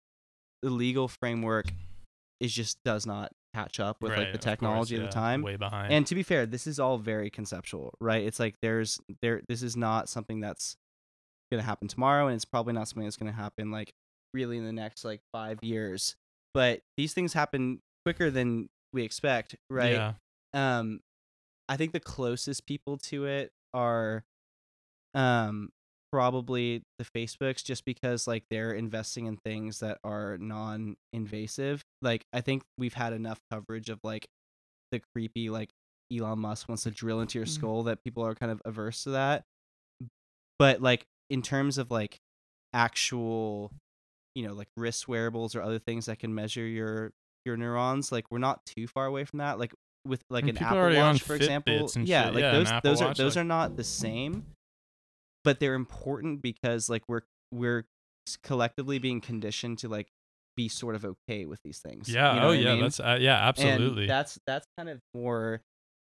[0.62, 1.66] the legal framework
[2.40, 5.08] is just does not catch up with Right, like the of course, technology of, the
[5.08, 5.42] time.
[5.42, 5.92] Way behind.
[5.92, 8.24] And to be fair, this is all very conceptual, right?
[8.24, 10.76] It's like there's there this is not something that's
[11.50, 13.92] gonna happen tomorrow, and it's probably not something that's gonna happen like
[14.34, 16.16] really in the next like five years.
[16.54, 19.92] But these things happen quicker than we expect, right?
[19.92, 20.12] Yeah.
[20.54, 21.00] Um,
[21.68, 24.24] I think the closest people to it are,
[25.14, 25.70] um,
[26.10, 31.82] probably the Facebooks, just because like they're investing in things that are non-invasive.
[32.00, 34.26] Like I think we've had enough coverage of like
[34.90, 35.68] the creepy like
[36.10, 37.50] Elon Musk wants to drill into your Mhm.
[37.50, 39.44] skull that people are kind of averse to that.
[40.58, 42.18] But like in terms of like
[42.72, 43.72] actual,
[44.34, 47.12] you know, like wrist wearables or other things that can measure your
[47.44, 49.58] your neurons, like we're not too far away from that.
[49.58, 49.72] Like
[50.04, 52.34] with like And an Apple are already on Watch, for example, Fitbits and yeah, shit.
[52.34, 54.46] like Yeah, those those are those like- are not the same,
[55.44, 57.22] but they're important because like we're
[57.52, 57.84] we're
[58.42, 60.08] collectively being conditioned to like
[60.56, 62.08] be sort of okay with these things.
[62.08, 62.34] Yeah.
[62.34, 62.72] you know oh what I yeah.
[62.74, 62.82] mean?
[62.82, 63.48] That's uh, yeah.
[63.48, 64.02] Absolutely.
[64.02, 65.62] And that's that's kind of more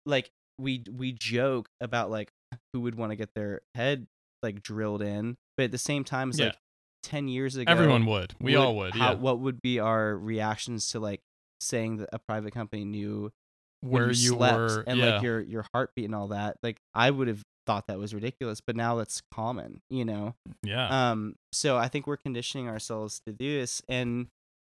[0.06, 2.30] like we we joke about like
[2.74, 4.08] who would want to get their head
[4.44, 6.46] like drilled in, but at the same time, it's Yeah.
[6.48, 6.58] like
[7.04, 8.34] ten years ago, Everyone would.
[8.40, 8.94] We all would.
[8.96, 9.18] how- Yeah.
[9.20, 11.22] What would be our reactions to like
[11.60, 13.32] saying that a private company knew
[13.82, 14.84] Where you, you slept were.
[14.88, 15.14] and yeah.
[15.16, 16.58] like your your heartbeat and all that?
[16.64, 20.34] Like I would have thought that was ridiculous, but now that's common, you know.
[20.64, 21.12] yeah.
[21.12, 23.82] Um, so I think we're conditioning ourselves to do this.
[23.88, 24.28] And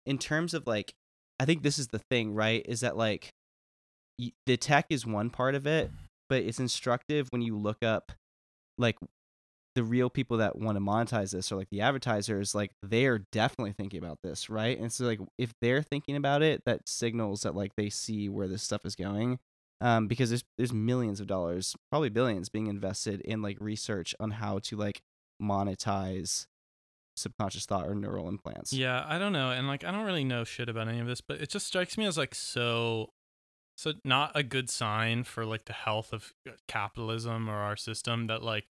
[0.04, 0.92] in terms of like,
[1.38, 2.64] I think this is the thing, right?
[2.68, 3.30] Is that like
[4.18, 5.90] y- the tech is one part of it,
[6.28, 8.12] but it's instructive when you look up
[8.78, 8.98] like
[9.74, 13.72] the real people that want to monetize this or like the advertisers, like they're definitely
[13.72, 14.78] thinking about this, right?
[14.78, 18.48] And so like if they're thinking about it, that signals that like they see where
[18.48, 19.38] this stuff is going.
[19.80, 24.30] Um, because there's there's millions of dollars, probably billions, being invested in like research on
[24.30, 25.02] how to like
[25.42, 26.46] monetize
[27.16, 28.72] subconscious thought or neural implants.
[28.72, 31.20] Yeah, I don't know, and like I don't really know shit about any of this,
[31.20, 33.10] but it just strikes me as like so,
[33.76, 38.28] so not a good sign for like the health of uh, capitalism or our system
[38.28, 38.66] that like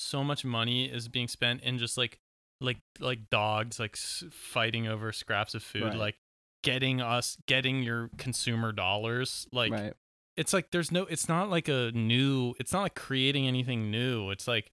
[0.00, 2.18] so much money is being spent in just like
[2.60, 5.96] like like dogs like s- fighting over scraps of food, Right.
[5.96, 6.16] like
[6.62, 9.94] getting us getting your consumer dollars, like right.
[10.36, 14.30] it's like there's no it's not like a new it's not like creating anything new
[14.30, 14.70] it's like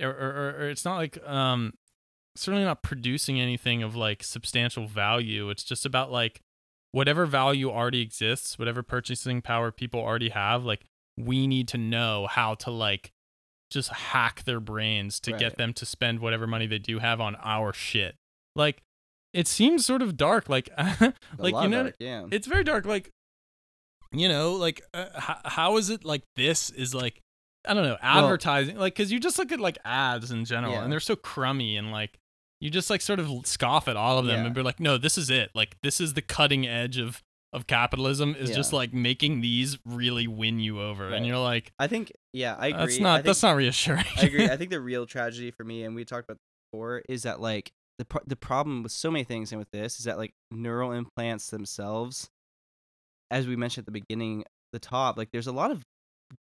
[0.00, 1.72] or, or- or it's not like um
[2.34, 6.40] certainly not producing anything of like substantial value it's just about like
[6.90, 10.84] whatever value already exists whatever purchasing power people already have like
[11.18, 13.12] we need to know how to like
[13.72, 15.40] just hack their brains to Right.
[15.40, 18.14] get them to spend whatever money they do have on our shit
[18.54, 18.82] like
[19.32, 20.68] it seems sort of dark like
[21.38, 22.26] like you know yeah.
[22.30, 23.10] it's very dark like
[24.12, 27.20] you know like uh, how, how is it like this is like
[27.66, 30.82] i don't know advertising like because you just look at like ads in general Yeah.
[30.84, 32.18] and they're so crummy and like
[32.60, 34.46] you just like sort of scoff at all of them Yeah.
[34.46, 37.22] and be like no this is it like this is the cutting edge of
[37.54, 41.14] of capitalism is just like making these really win you over Right.
[41.14, 42.78] and you're like I think yeah, I agree.
[42.78, 44.48] that's not think- that's not reassuring I agree.
[44.48, 47.40] I think the real tragedy for me, and we talked about this before, is that
[47.40, 50.32] like the pro- the problem with so many things and with this is that like
[50.50, 52.28] neural implants themselves,
[53.30, 55.82] as we mentioned at the beginning, the top, like there's a lot of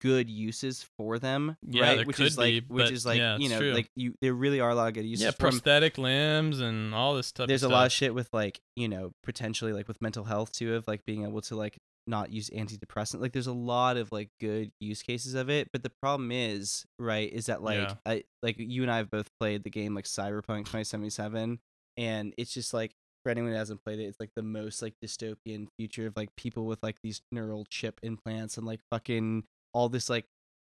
[0.00, 2.06] good uses for them, Yeah, right?
[2.06, 3.72] which is like be, which but is like yeah, you know true.
[3.72, 5.24] like you there really are a lot of good uses.
[5.24, 8.88] yeah prosthetic limbs and all this stuff There's a lot of shit with like you
[8.88, 11.76] know potentially like with mental health too of like being able to like
[12.10, 15.82] not use antidepressant like there's a lot of like good use cases of it but
[15.82, 17.94] the problem is right is that like Yeah.
[18.04, 21.58] I like you and I have both played the game like Cyberpunk 2077
[21.96, 22.92] and it's just like
[23.22, 26.30] for anyone who hasn't played it it's like the most like dystopian future of like
[26.36, 30.26] people with like these neural chip implants and like fucking all this like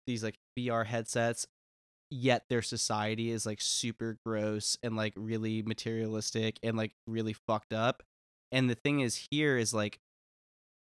[0.08, 1.48] these like VR headsets
[2.14, 7.72] yet their society is like super gross and like really materialistic and like really fucked
[7.74, 8.04] up.
[8.52, 9.98] And the thing is here is like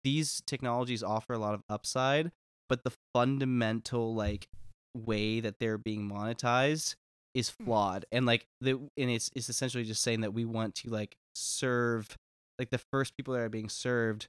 [0.05, 2.31] these technologies offer a lot of upside,
[2.69, 4.47] but the fundamental like
[4.95, 6.95] way that they're being monetized
[7.33, 7.65] is hmm.
[7.65, 8.05] flawed.
[8.11, 12.15] And like the and it's it's essentially just saying that we want to like serve
[12.57, 14.27] like the first people that are being served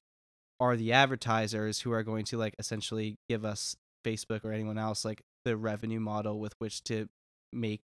[0.59, 5.05] are the advertisers who are going to like essentially give us Facebook or anyone else
[5.05, 7.07] like the revenue model with which to
[7.53, 7.82] make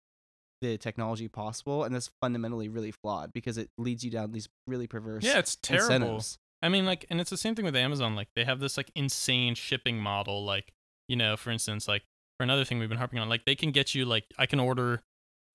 [0.61, 4.87] the technology possible and that's fundamentally really flawed because it leads you down these really
[4.87, 6.37] perverse yeah it's terrible incentives.
[6.61, 8.15] I mean, like, and it's the same thing with Amazon.
[8.15, 10.43] Like, they have this like insane shipping model.
[10.43, 10.73] Like,
[11.07, 12.03] you know, for instance, like
[12.37, 14.59] for another thing we've been harping on, like they can get you like I can
[14.59, 15.01] order,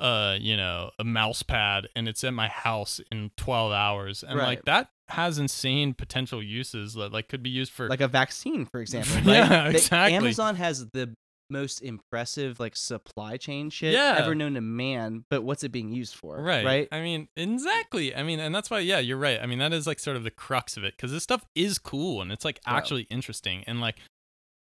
[0.00, 4.38] uh, you know, a mouse pad and it's at my house in twelve hours, and
[4.38, 4.46] Right.
[4.46, 8.64] like that has insane potential uses that like could be used for like a vaccine
[8.64, 9.26] for example right?
[9.26, 10.14] Yeah, They- exactly.
[10.16, 11.14] amazon has the
[11.52, 14.16] most impressive like supply chain shit Yeah.
[14.18, 16.42] ever known to man, but what's it being used for?
[16.42, 16.64] Right.
[16.64, 16.88] Right?
[16.90, 18.14] I mean, exactly.
[18.16, 19.38] I mean, and that's why, yeah, you're right.
[19.40, 21.78] I mean, that is like sort of the crux of it because this stuff is
[21.78, 23.96] cool and it's like actually interesting and like,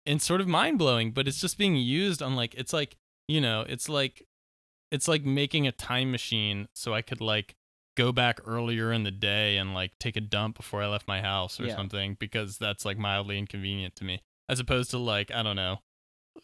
[0.06, 2.96] and sort of mind blowing, but it's just being used on like, it's like,
[3.28, 4.26] you know, it's like,
[4.90, 7.54] it's like making a time machine so I could like
[7.96, 11.20] go back earlier in the day and like take a dump before I left my
[11.20, 11.76] house or Yeah.
[11.76, 15.78] something because that's like mildly inconvenient to me as opposed to like, I don't know,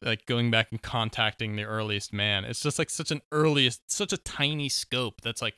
[0.03, 2.45] like going back and contacting the earliest man.
[2.45, 5.55] It's just like such an earliest, such a tiny scope that's like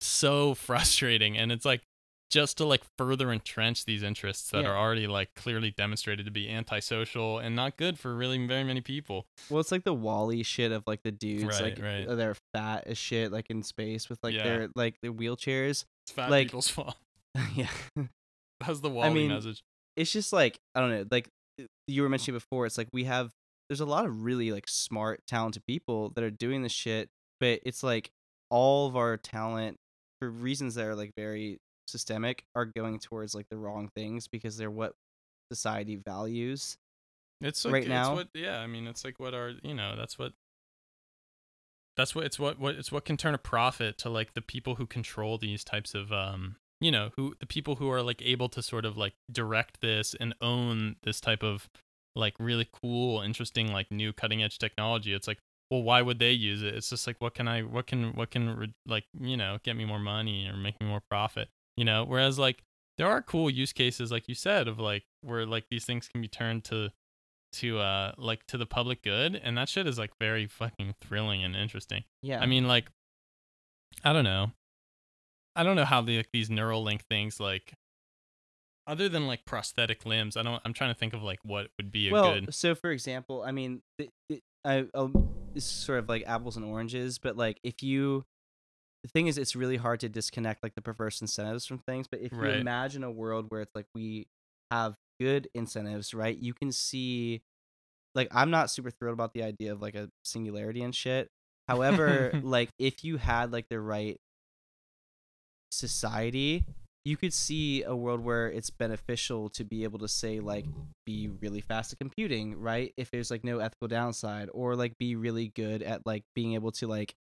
[0.00, 1.36] so frustrating.
[1.38, 1.82] And it's like
[2.30, 4.68] just to like further entrench these interests that Yeah.
[4.70, 8.80] are already like clearly demonstrated to be antisocial and not good for really very many
[8.82, 9.26] people.
[9.48, 12.06] Well, it's like the WALL-E shit of like the dudes Right, like right.
[12.06, 14.44] uh, they're fat as shit like in space with like Yeah.
[14.44, 15.84] their like their wheelchairs.
[16.04, 16.96] It's fat Like- people's fault.
[17.54, 17.68] yeah.
[18.60, 19.62] That's the WALL-E mean, message.
[19.96, 21.28] It's just like I don't know, like
[21.86, 23.30] you were mentioning before, it's like we have
[23.68, 27.60] there's a lot of really like smart, talented people that are doing this shit, but
[27.64, 28.10] it's like
[28.50, 29.76] all of our talent
[30.18, 34.56] for reasons that are like very systemic are going towards like the wrong things because
[34.56, 34.94] they're what
[35.52, 36.76] society values.
[37.40, 39.94] It's like, right it's now- what yeah, I mean it's like what are you know,
[39.96, 40.32] that's what
[41.96, 44.76] that's what it's what what it's what can turn a profit to like the people
[44.76, 48.48] who control these types of um you know, who the people who are like able
[48.48, 51.68] to sort of like direct this and own this type of
[52.18, 55.14] like really cool, interesting like new cutting edge technology.
[55.14, 55.38] It's like
[55.70, 56.74] well, why would they use it?
[56.74, 59.76] It's just like what can I what can what can re- like, you know, get
[59.76, 62.04] me more money or make me more profit, you know?
[62.04, 62.62] Whereas like
[62.96, 66.20] there are cool use cases like you said of like where like these things can
[66.20, 66.90] be turned to
[67.50, 71.44] to uh like to the public good and that shit is like very fucking thrilling
[71.44, 72.04] and interesting.
[72.22, 72.40] Yeah.
[72.40, 72.90] I mean like
[74.04, 74.52] I don't know.
[75.54, 77.74] I don't know how the like, these neural link things like
[78.88, 81.92] other than like prosthetic limbs, I don't I'm trying to think of like what would
[81.92, 85.12] be a well, good so for example, I mean, th- it, I, I'll,
[85.54, 88.24] this sort of like apples and oranges, but like if you,
[89.02, 92.06] the thing is, it's really hard to disconnect like the perverse incentives from things.
[92.08, 92.54] But if Right.
[92.54, 94.26] you imagine a world where it's like we
[94.70, 96.36] have good incentives, right?
[96.36, 97.42] You can see,
[98.14, 101.28] like, I'm not super thrilled about the idea of like a singularity and shit.
[101.68, 104.16] However, like if you had like the right
[105.70, 106.64] society
[107.04, 110.66] you could see a world where it's beneficial to be able to say like
[111.06, 115.16] be really fast at computing right if there's like no ethical downside or like be
[115.16, 117.14] really good at like being able to like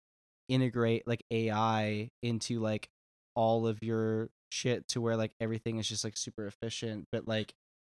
[0.49, 2.89] integrate like ai into like
[3.35, 7.53] all of your shit to where like everything is just like super efficient but like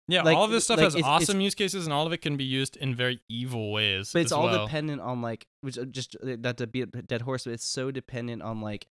[0.07, 2.05] Yeah, like, all of this stuff like, has it's- it's- awesome use cases and all
[2.05, 4.11] of it can be used in very evil ways.
[4.13, 4.65] but it's all well.
[4.65, 7.65] dependent on like which uh, just uh, not to be a dead horse but it's
[7.65, 8.87] so dependent on like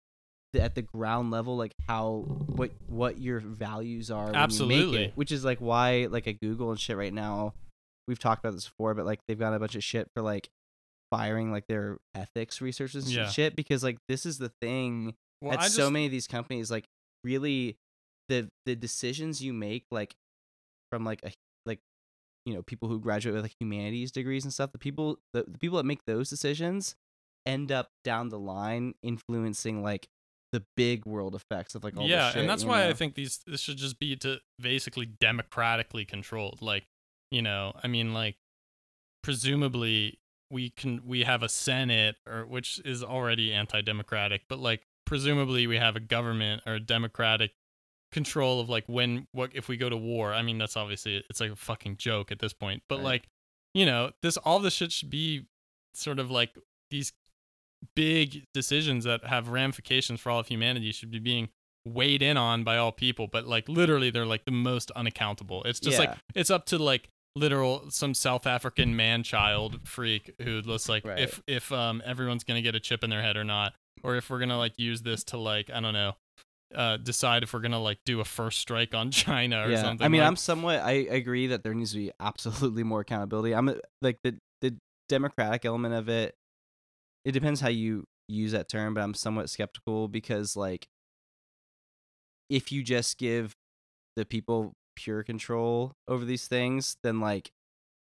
[0.53, 2.26] the, at the ground level like how
[2.56, 5.03] what what your values are when you make Absolutely.
[5.06, 7.53] it, which is like why like at google and shit right now
[8.07, 10.49] we've talked about this before but like they've got a bunch of shit for like
[11.11, 13.30] firing like their ethics researchers and Yeah.
[13.30, 16.72] shit because like this is the thing Well, at I so many of these companies
[16.72, 16.86] like
[17.24, 17.78] really
[18.30, 20.15] the the decisions you make like
[20.91, 21.32] from like a
[21.65, 21.80] like
[22.45, 25.57] you know people who graduate with like humanities degrees and stuff the people the, the
[25.57, 26.95] people that make those decisions
[27.45, 30.07] end up down the line influencing like
[30.52, 33.15] the big world effects of like all yeah, this shit, and that's why I think
[33.15, 36.61] these this should just be to basically democratically controlled.
[36.61, 36.86] Like,
[37.32, 38.38] you know, I mean, like,
[39.24, 40.19] presumably
[40.49, 45.78] we can we have a senate or which is already anti-democratic, but like presumably we
[45.78, 47.52] have a government or a democratic
[48.11, 50.34] control of like when what if we go to war.
[50.34, 53.03] I mean, that's obviously it's like a fucking joke at this point, but Right.
[53.03, 53.28] like,
[53.74, 55.48] you know, this all this shit should be
[55.94, 56.57] sort of like
[56.90, 57.11] these
[57.95, 61.49] big decisions that have ramifications for all of humanity should be being
[61.86, 65.64] weighed in on by all people but like literally they're like the most unaccountable.
[65.64, 70.60] It's just like it's up to like literal some south african man child freak who
[70.62, 71.20] looks like Right.
[71.20, 73.74] if if um everyone's gonna get a chip in their head or not
[74.04, 76.14] or if we're gonna like use this to like i don't know
[76.74, 79.84] uh decide if we're gonna like do a first strike on china or yeah.
[79.84, 83.02] something i mean like, i'm somewhat i agree that there needs to be absolutely more
[83.02, 83.54] accountability.
[83.54, 83.72] I'm
[84.02, 84.76] like the the
[85.08, 86.34] democratic element of it
[87.28, 90.88] it depends how you use that term but i'm somewhat skeptical because like
[92.49, 93.54] if you just give
[94.16, 97.52] the people pure control over these things then like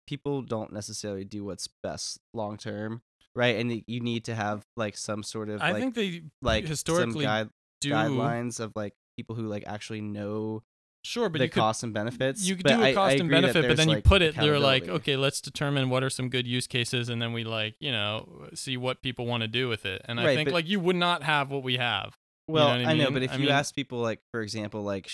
[0.07, 3.01] people don't necessarily do what's best long term
[3.35, 3.57] right?
[3.57, 7.25] And you need to have like some sort of i like think they like historically
[7.25, 7.49] some guide,
[7.81, 10.63] do guidelines of like people who like actually know
[11.07, 12.43] sure but the you could costs and benefits.
[12.47, 14.35] you could do a cost and agree that benefit, but then you like, put it.
[14.35, 17.75] They're like, okay, let's determine what are some good use cases, and then we like,
[17.79, 20.01] you know, see what people want to do with it.
[20.05, 22.17] And I think but- like you would not have what we have.
[22.49, 24.81] Well, what I I, know, but if I you mean- ask people, like for example,
[24.83, 25.11] like,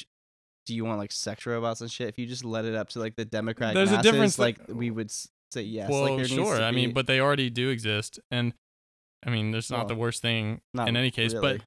[0.66, 2.08] do you want like sex robots and shit?
[2.10, 4.68] If you just let it up to like the Democratic There's a difference, like like-
[4.78, 5.90] we would say yes.
[5.90, 6.62] well, like, sure.
[6.62, 8.54] I mean, but they already do exist, and
[9.26, 11.34] I mean, there's not Well, the worst thing not in any case.
[11.34, 11.62] really.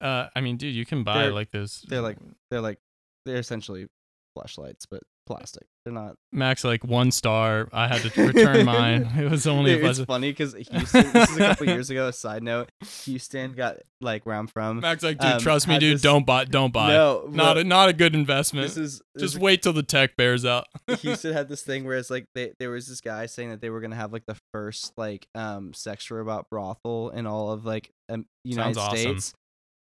[0.00, 1.84] But uh, I mean, dude, you can buy They're- like those.
[1.88, 2.18] they're like
[2.50, 2.78] they're like
[3.28, 3.86] they're essentially
[4.34, 5.64] flashlights, but plastic.
[5.84, 6.14] They're not.
[6.32, 7.68] Max like one star.
[7.72, 9.10] I had to return mine.
[9.18, 11.12] It was only Dude, it's funny because Houston.
[11.12, 12.08] this is a couple years ago.
[12.08, 12.70] A side note:
[13.04, 14.80] Houston got like where I'm from.
[14.80, 16.88] Max like, dude, um, trust me, dude, this- don't buy, don't buy.
[16.88, 18.66] No, not a, not a good investment.
[18.68, 20.66] this is this Just is- wait till the tech bears out.
[21.00, 23.70] Houston had this thing where it's like they, there was this guy saying that they
[23.70, 27.90] were gonna have like the first like um sex robot brothel in all of like
[28.08, 28.98] um, United Sounds awesome.
[28.98, 29.34] States,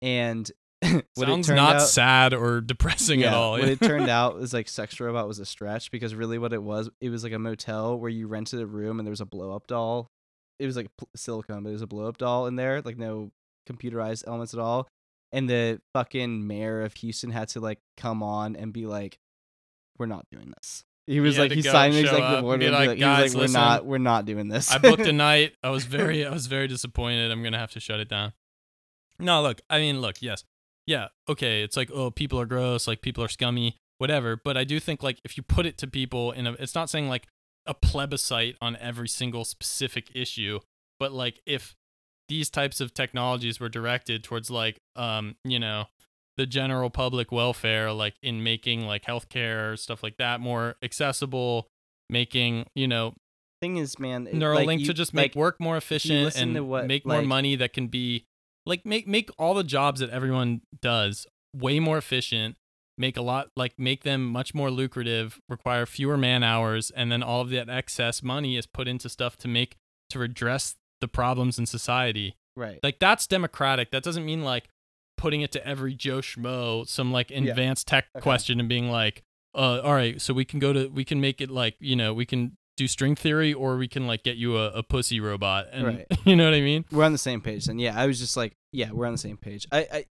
[0.02, 0.56] and what
[1.18, 3.54] Sounds not out, sad or depressing at all.
[3.54, 6.62] what it turned out was like sex robot was a stretch because really what it
[6.62, 9.26] was it was like a motel where you rented a room and there was a
[9.26, 10.10] blow up doll.
[10.60, 13.32] It was like silicone, but it was a blow up doll in there, like no
[13.70, 14.88] computerized elements at all.
[15.32, 19.18] And the fucking mayor of Houston had to like come on and be like,
[19.98, 22.98] "We're not doing this." He was had like, he signed an executive order like, like,
[22.98, 25.54] he was like, "We're listen, not, we're not doing this." I booked a night.
[25.64, 27.32] I was very, I was very disappointed.
[27.32, 28.34] I'm gonna have to shut it down.
[29.20, 29.60] No, look.
[29.70, 30.22] I mean, look.
[30.22, 30.44] Yes,
[30.86, 31.08] yeah.
[31.30, 31.64] Okay.
[31.64, 32.88] It's like, oh, people are gross.
[32.88, 33.78] Like people are scummy.
[34.00, 34.36] Whatever.
[34.36, 36.90] But I do think like if you put it to people in a, it's not
[36.90, 37.28] saying like
[37.66, 40.60] a plebiscite on every single specific issue,
[41.00, 41.76] but like if
[42.28, 45.86] these types of technologies were directed towards like, um, you know,
[46.36, 51.70] the general public welfare, like in making like healthcare stuff like that more accessible,
[52.10, 53.14] making you know
[53.62, 56.86] Thing is, man, Neuralink like, you- to just make like, work more efficient and what,
[56.88, 58.26] make more like- money that can be
[58.66, 62.56] like make make all the jobs that everyone does way more efficient
[62.98, 67.24] make a lot like make them much more lucrative require fewer man hours and then
[67.24, 69.76] all of that excess money is put into stuff to make
[70.10, 72.80] to redress the problems in society right.
[72.84, 74.70] like that's democratic that doesn't mean like
[75.18, 78.22] putting it to every joe schmo some like advanced tech Okay.
[78.22, 79.24] question and being like
[79.56, 82.14] uh all right so we can go to we can make it like you know
[82.14, 85.68] we can do string theory or we can like get you a, a pussy robot
[85.72, 86.06] and Right.
[86.26, 87.66] you know what i mean we're on the same page.
[87.66, 89.68] Then, yeah, I was just like, yeah, we're on the same page.
[89.72, 90.06] I, I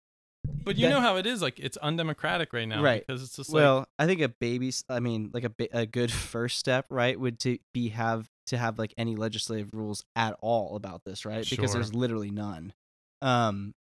[0.64, 3.04] but you that- know how it is like it's undemocratic right now Right.
[3.06, 4.84] because it's just like well, I think a baby's.
[4.88, 8.78] I mean, like a a good first step, right, would to be have to have
[8.78, 11.48] like any legislative rules at all about this, right?
[11.48, 12.72] Because there's literally none.
[13.22, 13.72] Um,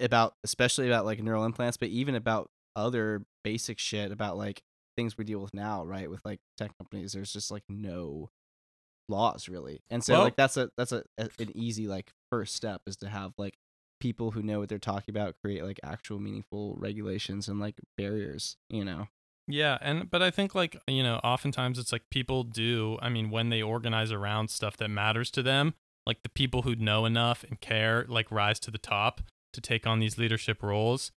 [0.00, 4.62] about especially about like neural implants, but even about other basic shit about like
[4.96, 6.10] things we deal with now, right?
[6.10, 8.30] With like tech companies, there's just like no
[9.08, 12.54] laws really, and so Well- like that's a that's a, a an easy like first
[12.54, 13.54] step is to have like
[14.00, 18.56] people who know what they're talking about create like actual meaningful regulations and like barriers,
[18.68, 19.06] you know.
[19.48, 22.98] Yeah, and but I think like you know, oftentimes it's like people do.
[23.02, 25.74] I mean, when they organize around stuff that matters to them,
[26.06, 29.20] like the people who know enough and care, like rise to the top
[29.52, 31.10] to take on these leadership roles,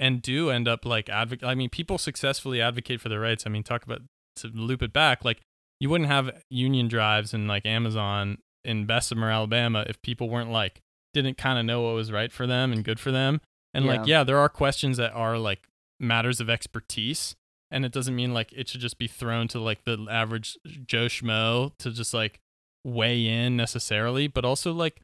[0.00, 1.46] and do end up like advocate.
[1.46, 3.44] I mean, people successfully advocate for their rights.
[3.46, 4.00] I mean, talk about
[4.36, 5.42] to loop it back, like
[5.78, 10.80] you wouldn't have union drives and like Amazon in Bessemer, Alabama, if people weren't like
[11.12, 13.40] didn't kind of know what was right for them and good for them.
[13.74, 14.18] And like, Yeah.
[14.18, 15.60] yeah, there are questions that are like
[15.98, 17.36] matters of expertise
[17.70, 20.56] and it doesn't mean like it should just be thrown to like the average
[20.86, 22.40] joe schmo to just like
[22.84, 25.02] weigh in necessarily but also like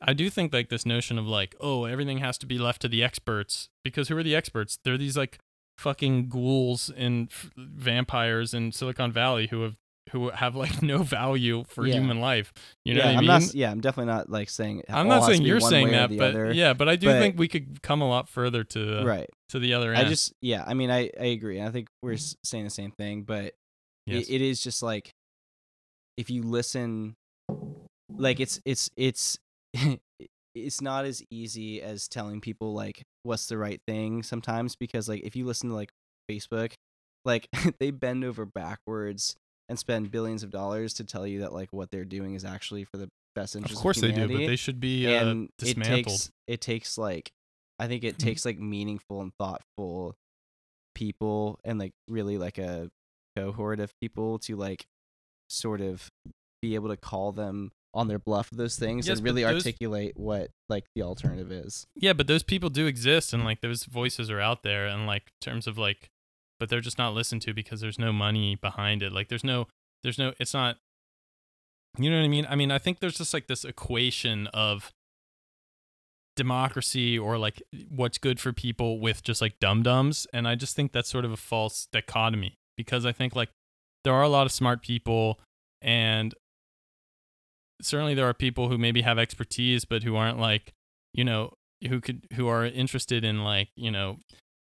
[0.00, 2.88] i do think like this notion of like oh everything has to be left to
[2.88, 5.38] the experts because who are the experts they're these like
[5.76, 9.76] fucking ghouls and f- vampires in silicon valley who have
[10.12, 11.94] who have like no value for Yeah.
[11.94, 12.52] human life
[12.84, 13.54] you know yeah, what i I'm mean not.
[13.54, 14.82] Yeah, I'm definitely not like saying.
[14.88, 16.52] i'm not saying you're saying that but other.
[16.52, 19.28] yeah but i do but- think we could come a lot further to right.
[19.50, 20.64] to the other end I just yeah.
[20.66, 21.60] I mean, I I agree.
[21.60, 23.54] I think we're saying the same thing, but
[24.06, 24.28] Yes.
[24.28, 25.10] it, it is just like
[26.16, 27.14] if you listen,
[28.10, 29.38] like it's it's it's
[30.54, 35.22] it's not as easy as telling people like what's the right thing sometimes because like
[35.22, 35.90] if you listen to like
[36.30, 36.72] Facebook,
[37.24, 37.48] like
[37.80, 39.36] they bend over backwards
[39.68, 42.84] and spend billions of dollars to tell you that like what they're doing is actually
[42.84, 43.74] for the best interest.
[43.74, 47.30] of course they do but they should be uh, and it takes it takes like
[47.78, 48.18] I think it Mhm.
[48.18, 50.16] takes like meaningful and thoughtful
[50.94, 52.90] people and like really like a
[53.36, 54.86] cohort of people to like
[55.48, 56.08] sort of
[56.60, 59.64] be able to call them on their bluff of those things Yes, and really those-
[59.64, 61.86] articulate what like the alternative is.
[61.96, 65.22] Yeah, but those people do exist and like those voices are out there and like
[65.42, 66.08] in terms of like
[66.60, 69.12] but they're just not listened to because there's no money behind it.
[69.12, 69.66] Like there's no
[70.02, 70.76] there's no it's not
[71.98, 72.46] you know what I mean?
[72.48, 74.92] I mean, I think there's just like this equation of
[76.36, 80.76] democracy or like what's good for people with just like dum dums and I just
[80.76, 83.48] think that's sort of a false dichotomy because I think like
[84.04, 85.40] there are a lot of smart people
[85.82, 86.32] and
[87.80, 90.72] certainly there are people who maybe have expertise but who aren't like
[91.14, 91.52] you know
[91.88, 94.18] who could who are interested in like you know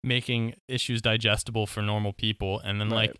[0.03, 3.10] making issues digestible for normal people and then Right.
[3.10, 3.19] like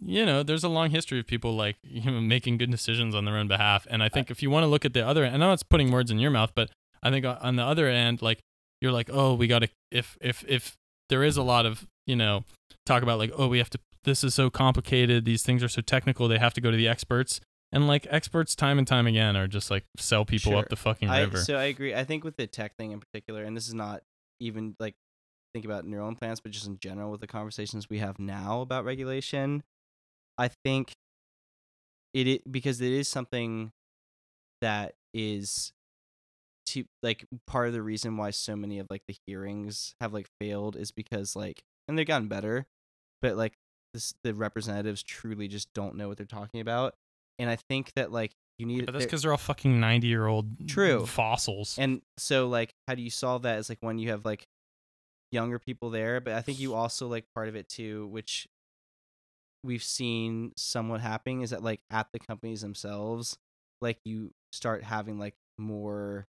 [0.00, 3.24] you know, there's a long history of people like you know making good decisions on
[3.26, 3.86] their own behalf.
[3.90, 5.62] And I think if you want to look at the other, and I know it's
[5.62, 6.70] putting words in your mouth, but
[7.02, 8.38] I think on the other end, like
[8.80, 10.76] you're like, oh, we got to if if if
[11.10, 12.44] there is a lot of you know
[12.86, 13.78] talk about like, oh, we have to.
[14.04, 15.24] This is so complicated.
[15.26, 16.26] These things are so technical.
[16.26, 17.38] They have to go to the experts.
[17.72, 20.60] And like experts, time and time again, are just like sell people Sure.
[20.60, 21.38] up the fucking I, river.
[21.38, 21.94] so I agree.
[21.94, 24.02] I think with the tech thing in particular, and this is not
[24.40, 24.94] even like
[25.54, 28.84] think about neural implants, but just in general with the conversations we have now about
[28.84, 29.62] regulation,
[30.36, 30.92] I think
[32.12, 33.72] it, it because it is something
[34.60, 35.72] that is
[36.66, 40.28] to like part of the reason why so many of like the hearings have like
[40.40, 42.66] failed is because like and they've gotten better,
[43.22, 43.54] but like
[43.94, 46.94] this the representatives truly just don't know what they're talking about,
[47.38, 50.26] and I think that like you need but that's because they're all fucking ninety year
[50.26, 51.06] old True.
[51.06, 51.76] fossils.
[51.78, 54.46] and so like how do you solve that is like when you have like
[55.32, 58.46] younger people there, but I think you also like part of it too, which
[59.64, 63.38] we've seen somewhat happening is that like at the companies themselves,
[63.80, 66.26] like you start having like more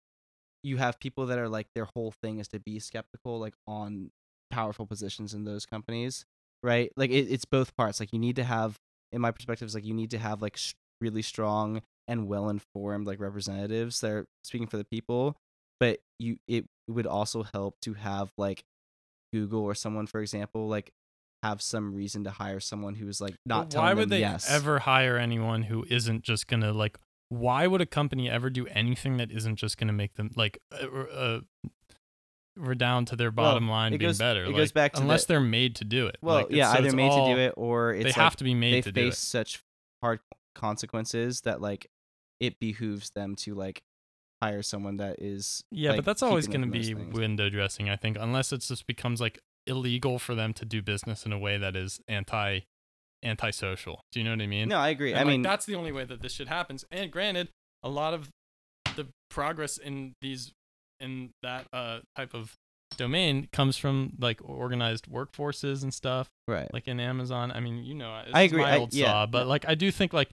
[0.63, 4.11] you have people that are like their whole thing is to be skeptical like on
[4.51, 6.27] powerful positions in those companies,
[6.63, 6.93] right?
[6.97, 7.99] Like it, it's both parts.
[7.99, 8.77] Like you need to have
[9.13, 10.59] in my perspective is like you need to have like
[11.01, 15.37] really strong and well informed like representatives that are speaking for the people
[15.79, 18.63] but you it would also help to have like
[19.33, 20.91] google or someone for example like
[21.43, 24.51] have some reason to hire someone who's like not telling why them would they yes.
[24.51, 26.99] ever hire anyone who isn't just gonna like
[27.31, 30.87] why would a company ever do anything that isn't just gonna make them like uh,
[31.15, 31.41] uh
[32.57, 34.43] redound to their Well, bottom line it being goes- better?
[34.45, 36.17] it like, goes back to unless the- they're made to do it.
[36.21, 38.37] Well Like, yeah so either made all- to do it or it's they like, have
[38.37, 39.63] to be made they to do face it such
[40.03, 40.21] hard
[40.61, 41.87] consequences that like
[42.39, 43.83] it behooves them to like
[44.43, 47.15] hire someone that is yeah like, but that's always gonna be things.
[47.15, 51.27] window dressing i think unless it just becomes like illegal for them to do business
[51.27, 52.61] in a way that is anti
[53.23, 55.67] antisocial do you know what i mean no i agree And, i like, mean that's
[55.67, 56.85] the only way that this shit happens.
[56.91, 57.49] And granted,
[57.83, 58.31] a lot of
[58.97, 60.53] the progress in these
[61.01, 62.55] in that uh type of
[62.97, 67.53] domain comes from like organized workforces and stuff, right like in Amazon.
[67.53, 70.13] I mean, you know, I agree, my I- yeah, saw, but like I do think
[70.13, 70.31] like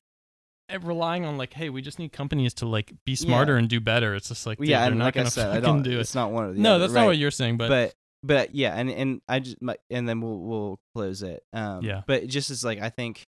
[0.82, 4.16] relying on like, hey, we just need companies to like be smarter and do better.
[4.16, 5.92] It's just like, dude, yeah they're and not like i gonna said i don't do
[5.92, 6.00] it.
[6.02, 7.02] it's not one of the No, other, that's right?
[7.02, 10.20] not what you're saying, but, but but yeah and and i just my, and then
[10.22, 12.02] we'll we'll close it um Yeah.
[12.08, 13.26] but just as like i think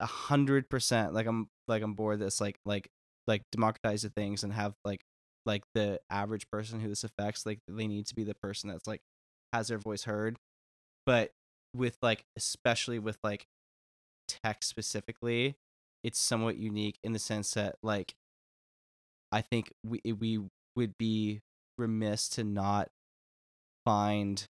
[0.00, 2.88] a hundred percent like i'm like i'm bored this like like
[3.26, 5.00] like democratize the things and have like
[5.46, 8.86] like the average person who this affects like they need to be the person that's
[8.86, 9.00] like
[9.52, 10.36] has their voice heard
[11.06, 11.30] but
[11.74, 13.46] with like especially with like
[14.28, 15.56] tech specifically
[16.02, 18.14] it's somewhat unique in the sense that like
[19.32, 20.40] i think we eh, we
[20.76, 21.40] would be
[21.76, 22.88] remiss to not
[23.84, 24.46] find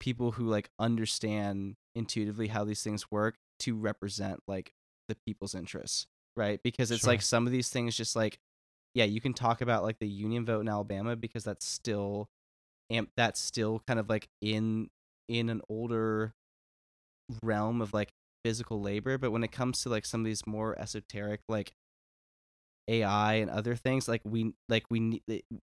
[0.00, 4.72] people who like understand intuitively how these things work to represent like
[5.08, 6.06] the people's interests
[6.36, 6.60] right?
[6.62, 8.38] Because it's like some of these things just like
[8.94, 12.28] yeah you can talk about like the union vote in alabama because that's still
[12.90, 14.88] amp that's still kind of like in
[15.28, 16.34] in an older
[17.42, 18.12] realm of like
[18.44, 21.72] physical labor but when it comes to like some of these more esoteric like
[22.88, 25.22] ai and other things like we like we need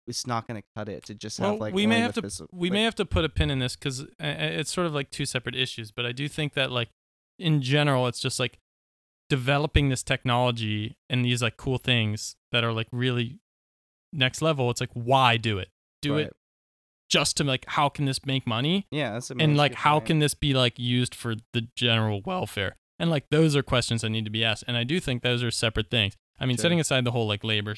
[0.06, 2.22] it's not going to cut it to just well, have like we may have to
[2.22, 4.94] physi- we like- may have to put a pin in this because it's sort of
[4.94, 5.90] like two separate issues.
[5.90, 6.88] But I do think that like
[7.38, 8.58] in general, it's just like
[9.28, 13.40] developing this technology and these like cool things that are like really
[14.12, 14.70] next level.
[14.70, 15.68] It's like why do it?
[16.00, 16.26] Do Right.
[16.28, 16.36] it
[17.12, 20.06] just to like how can this make money yeah that's, mean, and like how point.
[20.06, 24.08] can this be like used for the general welfare and like those are questions that
[24.08, 26.62] need to be asked and i do think those are separate things i mean Sure.
[26.62, 27.76] setting aside the whole like labor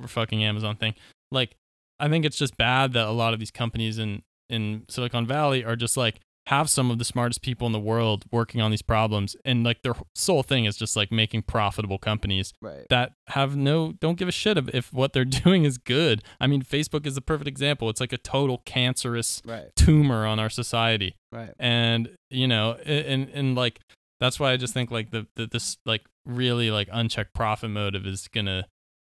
[0.00, 0.94] for fucking amazon thing
[1.30, 1.54] like
[2.00, 5.64] i think it's just bad that a lot of these companies in in silicon valley
[5.64, 8.82] are just like have some of the smartest people in the world working on these
[8.82, 12.86] problems and like their sole thing is just like making profitable companies right.
[12.90, 16.22] that have no don't give a shit if, if what they're doing is good.
[16.40, 17.88] I mean facebook is the perfect example.
[17.88, 19.74] It's like a total cancerous right.
[19.76, 21.16] tumor on our society.
[21.30, 21.50] Right.
[21.58, 23.80] And you know and and like
[24.20, 28.06] that's why i just think like the, the this like really like unchecked profit motive
[28.06, 28.66] is gonna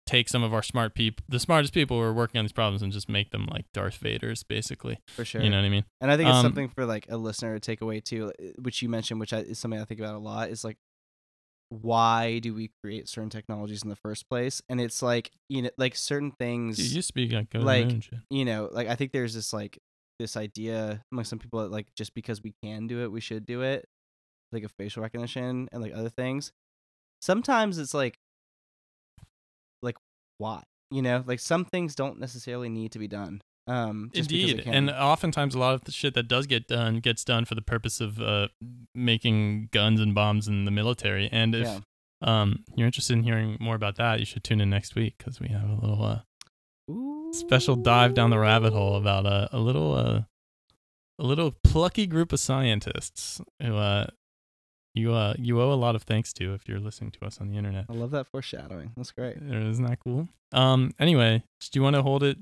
[0.06, 2.80] take some of our smart people the smartest people who are working on these problems
[2.80, 5.84] and just make them like darth vaders basically for sure you know what i mean
[6.00, 8.44] And I think it's Um, something for like a listener to take away too, uh,
[8.62, 10.50] which you mentioned, which I, is something I think about a lot.
[10.50, 10.78] Is like,
[11.70, 14.62] why do we create certain technologies in the first place?
[14.68, 17.66] And it's like you know, like certain things, you, you speak like go to the
[17.66, 18.20] like, shit.
[18.30, 19.78] you know, like I think there's this like
[20.18, 23.44] this idea among some people that like just because we can do it, we should
[23.44, 23.86] do it,
[24.52, 26.52] like a facial recognition and like other things.
[27.20, 28.18] Sometimes it's like, like
[30.38, 30.62] why?
[30.90, 33.42] You know, like some things don't necessarily need to be done.
[33.68, 37.24] Um, just Indeed, and oftentimes a lot of the shit that does get done gets
[37.24, 38.46] done for the purpose of uh,
[38.94, 41.28] making guns and bombs in the military.
[41.32, 41.80] And if Yeah.
[42.22, 45.40] um you're interested in hearing more about that, you should tune in next week because
[45.40, 46.20] we have a little uh,
[47.32, 50.22] special dive down the rabbit hole about a, a little uh,
[51.18, 54.06] a little plucky group of scientists who uh
[54.96, 57.48] you uh you owe a lot of thanks to if you're listening to us on
[57.48, 57.84] the internet.
[57.88, 58.92] I love that foreshadowing.
[58.96, 59.36] That's great.
[59.36, 60.28] Isn't that cool?
[60.52, 60.92] Um.
[60.98, 62.38] Anyway, do you want to hold it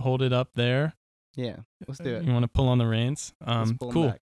[0.00, 0.94] hold it up there?
[1.34, 1.56] Yeah.
[1.86, 2.24] Let's do it.
[2.24, 3.34] You want to pull on the reins?
[3.44, 3.76] Um.
[3.78, 4.14] Cool.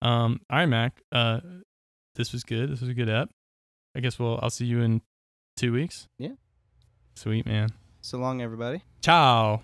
[0.00, 0.40] Um.
[0.50, 1.02] All right, Mac.
[1.12, 1.40] Uh,
[2.14, 2.70] this was good.
[2.70, 3.30] This was a good app.
[3.94, 5.02] I guess we'll I'll see you in
[5.56, 6.06] two weeks.
[6.18, 6.32] Yeah.
[7.14, 7.70] Sweet man.
[8.00, 8.82] So long, everybody.
[9.02, 9.60] Ciao.